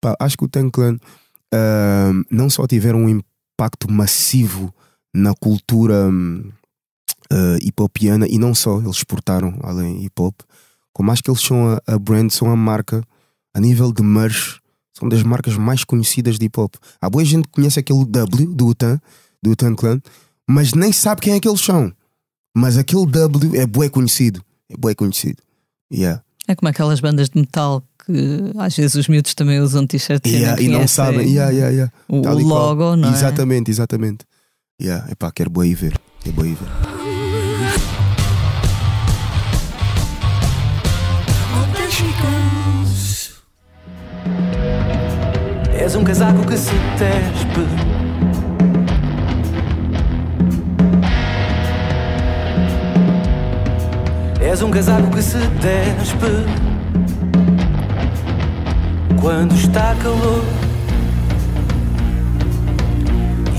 [0.00, 0.98] Pá, acho que o Tan Clan
[1.52, 4.74] ah, não só tiveram um impacto massivo
[5.14, 6.10] na cultura
[7.30, 10.34] ah, hip-hopiana e não só, eles exportaram além hip-hop,
[10.92, 13.02] como acho que eles são a, a brand, são a marca
[13.52, 14.58] a nível de merch,
[14.92, 16.74] são das marcas mais conhecidas de hip-hop.
[17.00, 19.00] Há boa gente que conhece aquele W do Utan,
[19.42, 20.00] do Utan Clan,
[20.48, 21.92] mas nem sabe quem é que eles são.
[22.56, 24.42] Mas aquele W é bué conhecido.
[24.70, 25.42] É bué conhecido.
[25.92, 26.22] Yeah.
[26.46, 30.60] É como aquelas bandas de metal que às vezes os miúdos também usam t-shirts Yeah,
[30.60, 31.28] e não sabem.
[31.28, 31.92] Yeah, yeah, yeah.
[32.08, 32.44] o, o e qual.
[32.44, 33.12] logo, não é?
[33.12, 34.24] Exatamente, exatamente.
[34.80, 35.10] Yeah.
[35.10, 35.98] Epá, quero bué ir ver.
[36.20, 36.68] Quero bué ir ver.
[45.78, 48.33] És um casaco que se despe.
[54.54, 56.46] És um casaco que se despe.
[59.20, 60.44] Quando está calor.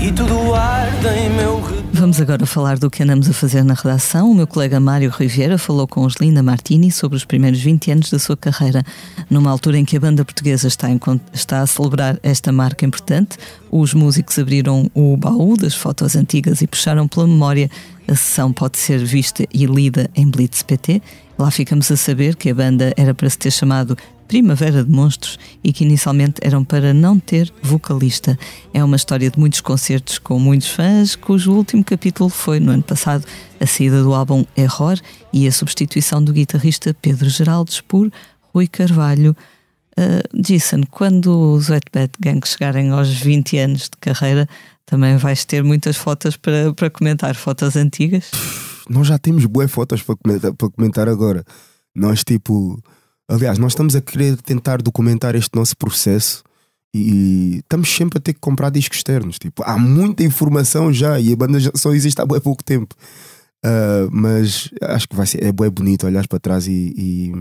[0.00, 1.75] E tudo arde em meu.
[1.92, 4.30] Vamos agora falar do que andamos a fazer na redação.
[4.30, 8.18] O meu colega Mário Riviera falou com Oslinda Martini sobre os primeiros 20 anos da
[8.18, 8.84] sua carreira.
[9.30, 11.00] Numa altura em que a banda portuguesa está, em
[11.32, 13.38] está a celebrar esta marca importante,
[13.70, 17.70] os músicos abriram o baú das fotos antigas e puxaram pela memória.
[18.06, 21.02] A sessão pode ser vista e lida em Blitz PT.
[21.38, 23.96] Lá ficamos a saber que a banda era para se ter chamado
[24.26, 28.38] Primavera de Monstros e que inicialmente eram para não ter vocalista.
[28.72, 32.82] É uma história de muitos concertos com muitos fãs, cujo último capítulo foi, no ano
[32.82, 33.24] passado,
[33.60, 34.98] a saída do álbum Error
[35.32, 38.10] e a substituição do guitarrista Pedro Geraldes por
[38.52, 39.36] Rui Carvalho.
[39.98, 44.46] Uh, Jason, quando os Wetbed Gang chegarem aos 20 anos de carreira,
[44.84, 48.30] também vais ter muitas fotos para, para comentar, fotos antigas.
[48.88, 51.44] nós já temos boas fotos para comentar, para comentar agora.
[51.94, 52.78] Nós, tipo,
[53.28, 56.42] aliás, nós estamos a querer tentar documentar este nosso processo
[56.94, 59.38] e estamos sempre a ter que comprar discos externos.
[59.38, 62.94] Tipo, há muita informação já e a banda já só existe há bué pouco tempo.
[63.66, 67.32] Ah, mas acho que vai ser, é bué bonito olhar para trás e, e,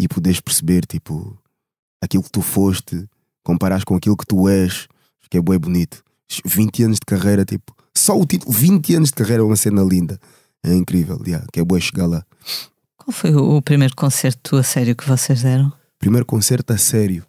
[0.00, 1.38] e poderes perceber, tipo,
[2.02, 3.08] aquilo que tu foste,
[3.44, 4.88] comparares com aquilo que tu és.
[5.20, 6.02] Acho que é bué bonito.
[6.44, 9.82] 20 anos de carreira, tipo, só o título, 20 anos de carreira é uma cena
[9.82, 10.18] linda.
[10.62, 12.24] É incrível, yeah, que é bué chegar lá.
[13.08, 15.72] Qual foi o primeiro concerto a sério que vocês deram?
[15.98, 17.24] Primeiro concerto a sério.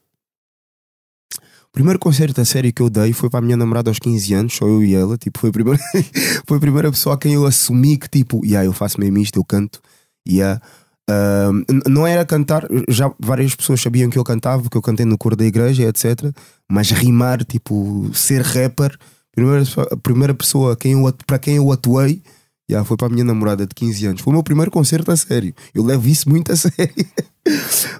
[1.37, 4.33] O primeiro concerto a sério que eu dei foi para a minha namorada aos 15
[4.33, 5.17] anos, só eu e ela.
[5.17, 5.79] Tipo, foi a primeira,
[6.45, 9.39] foi a primeira pessoa a quem eu assumi que, tipo, yeah, eu faço mesmo isto,
[9.39, 9.81] eu canto.
[10.27, 10.61] Yeah.
[11.09, 15.17] N- não era cantar, já várias pessoas sabiam que eu cantava, que eu cantei no
[15.17, 16.35] coro da igreja, etc.
[16.69, 18.97] Mas rimar, tipo, ser rapper,
[19.31, 22.21] primeira, a primeira pessoa quem eu, para quem eu atuei,
[22.69, 24.21] Yeah, foi para a minha namorada de 15 anos.
[24.21, 25.55] Foi o meu primeiro concerto a sério.
[25.73, 26.93] Eu levo isso muito a sério.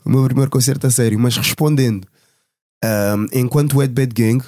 [0.06, 1.20] o meu primeiro concerto a sério.
[1.20, 2.08] Mas respondendo,
[2.84, 4.46] ahm, enquanto Wet Bad Gang,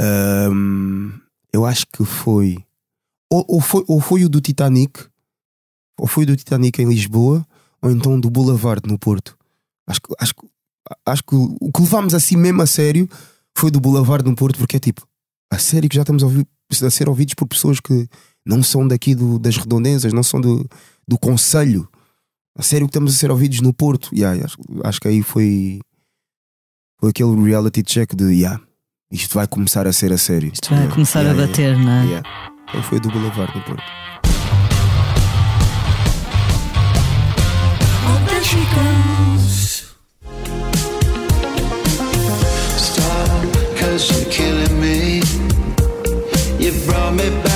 [0.00, 1.12] ahm,
[1.52, 2.56] eu acho que foi
[3.30, 3.84] ou, ou foi.
[3.86, 5.06] ou foi o do Titanic,
[5.98, 7.46] ou foi o do Titanic em Lisboa,
[7.80, 9.36] ou então do Boulevard no Porto.
[9.86, 10.34] Acho que, acho,
[11.06, 13.08] acho que o que levámos assim mesmo a sério
[13.56, 15.06] foi do Boulevard no Porto, porque é tipo,
[15.52, 16.46] a sério que já estamos a, ouvir,
[16.82, 18.08] a ser ouvidos por pessoas que
[18.46, 20.68] não são daqui do- das redondezas, não são do,
[21.06, 21.88] do Conselho.
[22.58, 24.10] A sério que estamos a ser ouvidos no Porto.
[24.14, 25.80] Yeah, acho, acho que aí foi,
[27.00, 28.60] foi aquele reality check de yeah,
[29.10, 30.52] isto vai começar a ser a sério.
[30.52, 32.06] Isto vai Yeah, começar yeah, a yeah, bater, não é?
[32.06, 32.28] yeah.
[32.72, 33.82] Aí foi do Boulevard no Porto.
[42.76, 44.63] Stop, cause you're killing.
[46.64, 47.53] You brought me back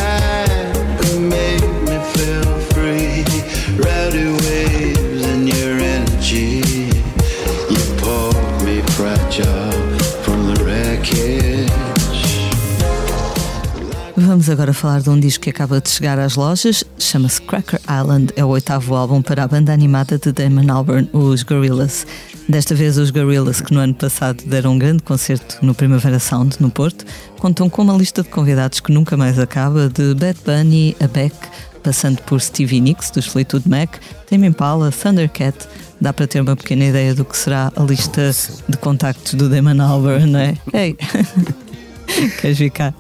[14.39, 18.33] Vamos agora falar de um disco que acaba de chegar às lojas, chama-se Cracker Island,
[18.37, 22.07] é o oitavo álbum para a banda animada de Damon Albarn, os Gorillaz.
[22.49, 26.55] Desta vez, os Gorillaz, que no ano passado deram um grande concerto no Primavera Sound,
[26.61, 27.05] no Porto,
[27.41, 31.35] contam com uma lista de convidados que nunca mais acaba, de Bad Bunny a Beck,
[31.83, 33.97] passando por Stevie Nicks, dos Fleetwood Mac,
[34.31, 35.67] Tame Impala, Thundercat.
[36.01, 38.31] Dá para ter uma pequena ideia do que será a lista
[38.69, 40.55] de contactos do Damon Albarn, não é?
[40.73, 40.97] Ei!
[42.41, 42.95] Queres cá?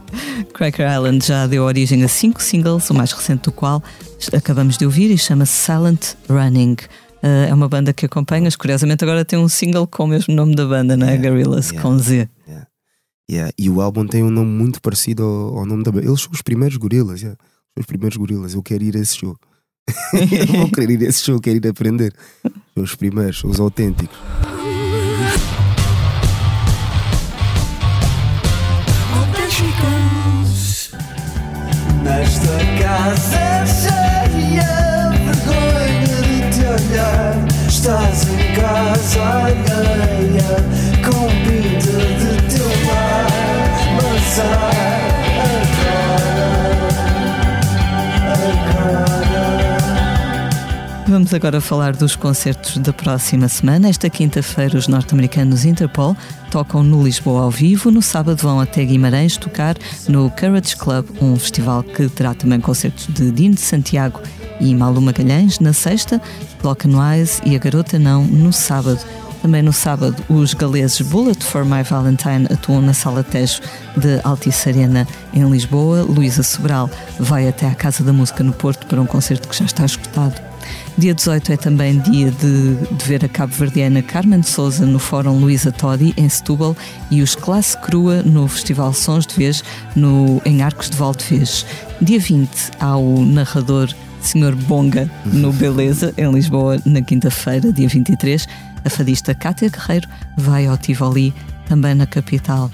[0.52, 3.82] Cracker Island já deu origem a cinco singles, o mais recente do qual
[4.32, 6.76] acabamos de ouvir e chama-se Silent Running.
[7.22, 10.54] Uh, é uma banda que acompanhas, curiosamente agora tem um single com o mesmo nome
[10.54, 11.14] da banda, não é?
[11.14, 11.82] Yeah, Gorillaz, yeah.
[11.82, 12.28] com Z.
[13.30, 16.06] Yeah, E o álbum tem um nome muito parecido ao, ao nome da banda.
[16.06, 17.38] Eles são os primeiros gorilas, yeah.
[17.74, 18.54] São os primeiros gorilas.
[18.54, 19.36] Eu quero ir a esse show.
[20.14, 22.14] eu vou querer ir a esse show, quero ir aprender.
[22.74, 24.16] São os primeiros, são os autênticos.
[32.08, 34.74] Nesta casa cheia,
[35.12, 37.34] vergonha de te olhar.
[37.68, 40.52] Estás em casa alheia,
[41.04, 43.28] com pinta de teu lar.
[43.94, 44.98] Mas agora,
[48.32, 49.17] agora.
[51.08, 53.88] Vamos agora falar dos concertos da próxima semana.
[53.88, 56.14] Esta quinta-feira, os norte-americanos Interpol
[56.50, 57.90] tocam no Lisboa ao vivo.
[57.90, 59.74] No sábado, vão até Guimarães tocar
[60.06, 64.20] no Courage Club, um festival que terá também concertos de Dino de Santiago
[64.60, 65.58] e Malu Magalhães.
[65.60, 66.20] Na sexta,
[66.60, 69.00] Block Eyes e A Garota Não no sábado.
[69.40, 73.62] Também no sábado, os galeses Bullet for My Valentine atuam na Sala Tejo
[73.96, 76.02] de Altice Arena, em Lisboa.
[76.02, 79.64] Luísa Sobral vai até à Casa da Música no Porto para um concerto que já
[79.64, 80.47] está esgotado.
[80.98, 85.70] Dia 18 é também dia de, de ver a cabo-verdiana Carmen Souza no Fórum Luísa
[85.70, 86.76] Todi, em Setúbal,
[87.08, 89.62] e os Classe Crua no Festival Sons de Vez,
[89.94, 91.64] no, em Arcos de Valdevez.
[92.02, 93.88] Dia 20 há o narrador
[94.20, 94.56] Sr.
[94.66, 98.48] Bonga no Beleza, em Lisboa, na quinta-feira, dia 23.
[98.84, 101.32] A fadista Cátia Guerreiro vai ao Tivoli,
[101.68, 102.72] também na capital.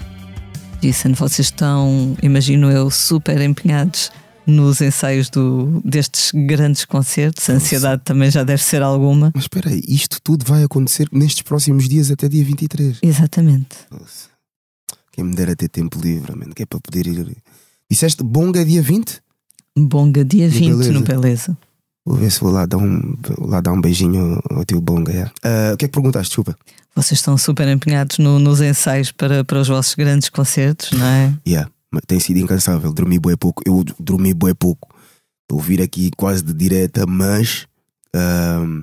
[0.81, 4.11] Dizem, vocês estão, imagino eu, super empenhados
[4.47, 7.49] nos ensaios do, destes grandes concertos.
[7.49, 9.31] A ansiedade também já deve ser alguma.
[9.35, 12.99] Mas espera aí, isto tudo vai acontecer nestes próximos dias até dia 23.
[13.03, 13.77] Exatamente.
[13.91, 14.29] Nossa.
[15.13, 17.37] Quem me dera ter tempo livre, man, que é para poder ir.
[17.91, 19.21] Disseste Bonga dia 20?
[19.77, 20.93] Bonga, dia 20 Beleza.
[20.93, 21.59] no Beleza.
[22.07, 25.11] Vou ver se vou lá dar um, lá dar um beijinho ao, teu Bonga.
[25.13, 25.33] yeah.
[25.43, 26.29] Ah, o que é que perguntaste?
[26.31, 26.57] Desculpa.
[26.95, 31.33] Vocês estão super empenhados no- nos ensaios para, para os vossos grandes concertos, não é?
[31.47, 31.71] Yeah,
[32.01, 32.93] tem sido incansável.
[32.93, 33.63] Dormi bué pouco.
[33.67, 34.89] Eu dormi bué pouco.
[35.43, 37.67] Estou a ouvir aqui quase de direta, mas
[38.15, 38.83] ahm,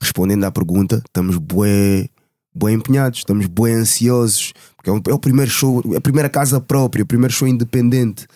[0.00, 2.08] respondendo à pergunta, estamos bué,
[2.54, 6.28] bué empenhados, estamos bué ansiosos, porque é, um- é o primeiro show, é a primeira
[6.28, 8.26] casa própria, o primeiro show independente.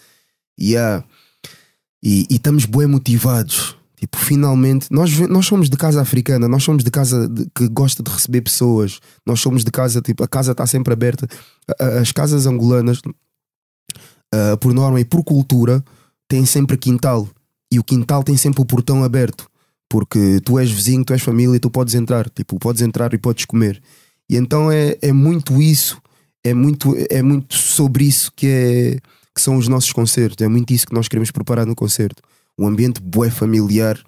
[0.61, 1.05] Yeah.
[2.03, 3.77] E, e estamos bué motivados.
[3.97, 8.01] Tipo, finalmente, nós, nós somos de casa africana, nós somos de casa de- que gosta
[8.01, 11.27] de receber pessoas, nós somos de casa, tipo, a casa está sempre aberta.
[12.01, 13.01] As casas angolanas,
[14.33, 15.83] ah, por norma e por cultura,
[16.29, 17.29] têm sempre quintal.
[17.73, 19.49] E o quintal tem sempre o portão aberto.
[19.89, 22.29] Porque tu és vizinho, tu és família tu podes entrar.
[22.29, 23.81] Tipo, podes entrar e podes comer.
[24.29, 26.01] E então é, é muito isso,
[26.45, 28.99] é muito, é muito sobre isso que, é,
[29.35, 30.45] que são os nossos concertos.
[30.45, 32.23] É muito isso que nós queremos preparar no concerto.
[32.59, 33.99] Um ambiente bué familiar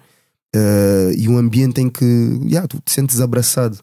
[0.55, 2.05] ah, e um ambiente em que
[2.45, 3.79] yeah, tu te sentes abraçado.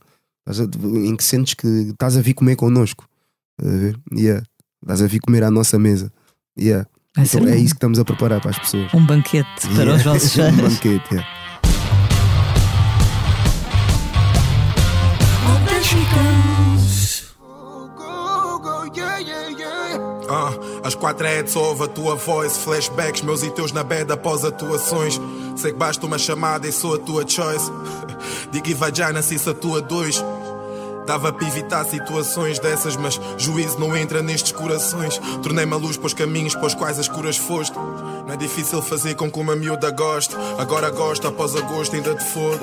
[1.05, 3.07] Em que sentes que estás a vir comer connosco.
[3.59, 4.01] Estás a ver?
[4.13, 4.45] Yeah.
[4.83, 6.13] Estás a vir comer à nossa mesa.
[6.61, 6.87] Yeah.
[7.25, 8.93] Ser Então é um, isso que estamos a preparar para as pessoas.
[8.95, 9.95] um banquete para Yeah.
[9.95, 10.63] os vossos um fãs.
[10.63, 11.29] banquete, yeah.
[20.31, 20.53] Ah,
[20.85, 25.19] as quatro heads ouve a tua voz, flashbacks, meus e teus na bed após atuações.
[25.57, 27.71] Sei que basta uma chamada e sou a tua choice.
[28.53, 30.23] Digo e vagina se isso atua dois.
[31.09, 35.19] Dava para evitar situações dessas, mas juízo não entra nestes corações.
[35.43, 37.75] Tornei-me a luz para os caminhos para os quais as curas foste.
[37.75, 40.37] Não é difícil fazer com que uma miúda goste.
[40.59, 42.63] Agora gosta, após agosto ainda te foda.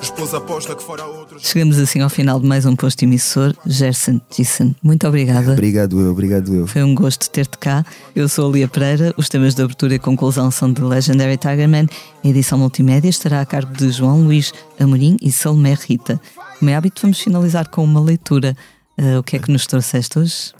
[0.00, 1.46] O esposo aposta que fora outros.
[1.46, 3.54] Chegamos assim ao final de mais um posto emissor.
[3.64, 5.52] Gerson Thyssen, muito obrigada.
[5.52, 6.66] Obrigado eu, obrigado eu.
[6.66, 7.86] Foi um gosto ter-te cá.
[8.12, 9.14] Eu sou a Lia Pereira.
[9.16, 11.86] Os temas de abertura e conclusão são de Legendary Tigerman.
[12.24, 14.50] A edição multimédia estará a cargo de João Luís
[14.80, 16.18] Amorim e Salomé Rita.
[16.58, 18.56] Como é hábito, vamos finalizar com uma leitura.
[18.96, 20.54] Ah, o que é que nos trouxeste hoje?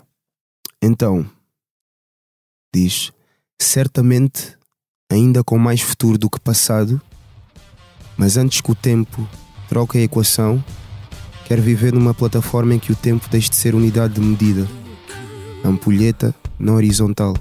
[0.79, 1.25] Então,
[2.71, 3.11] diz:
[3.59, 4.55] certamente
[5.11, 7.01] ainda com mais futuro do que passado,
[8.15, 9.27] mas antes que o tempo
[9.67, 10.63] troque a equação,
[11.47, 14.67] quero viver numa plataforma em que o tempo deixe de ser unidade de medida,
[15.63, 17.33] ampulheta na horizontal.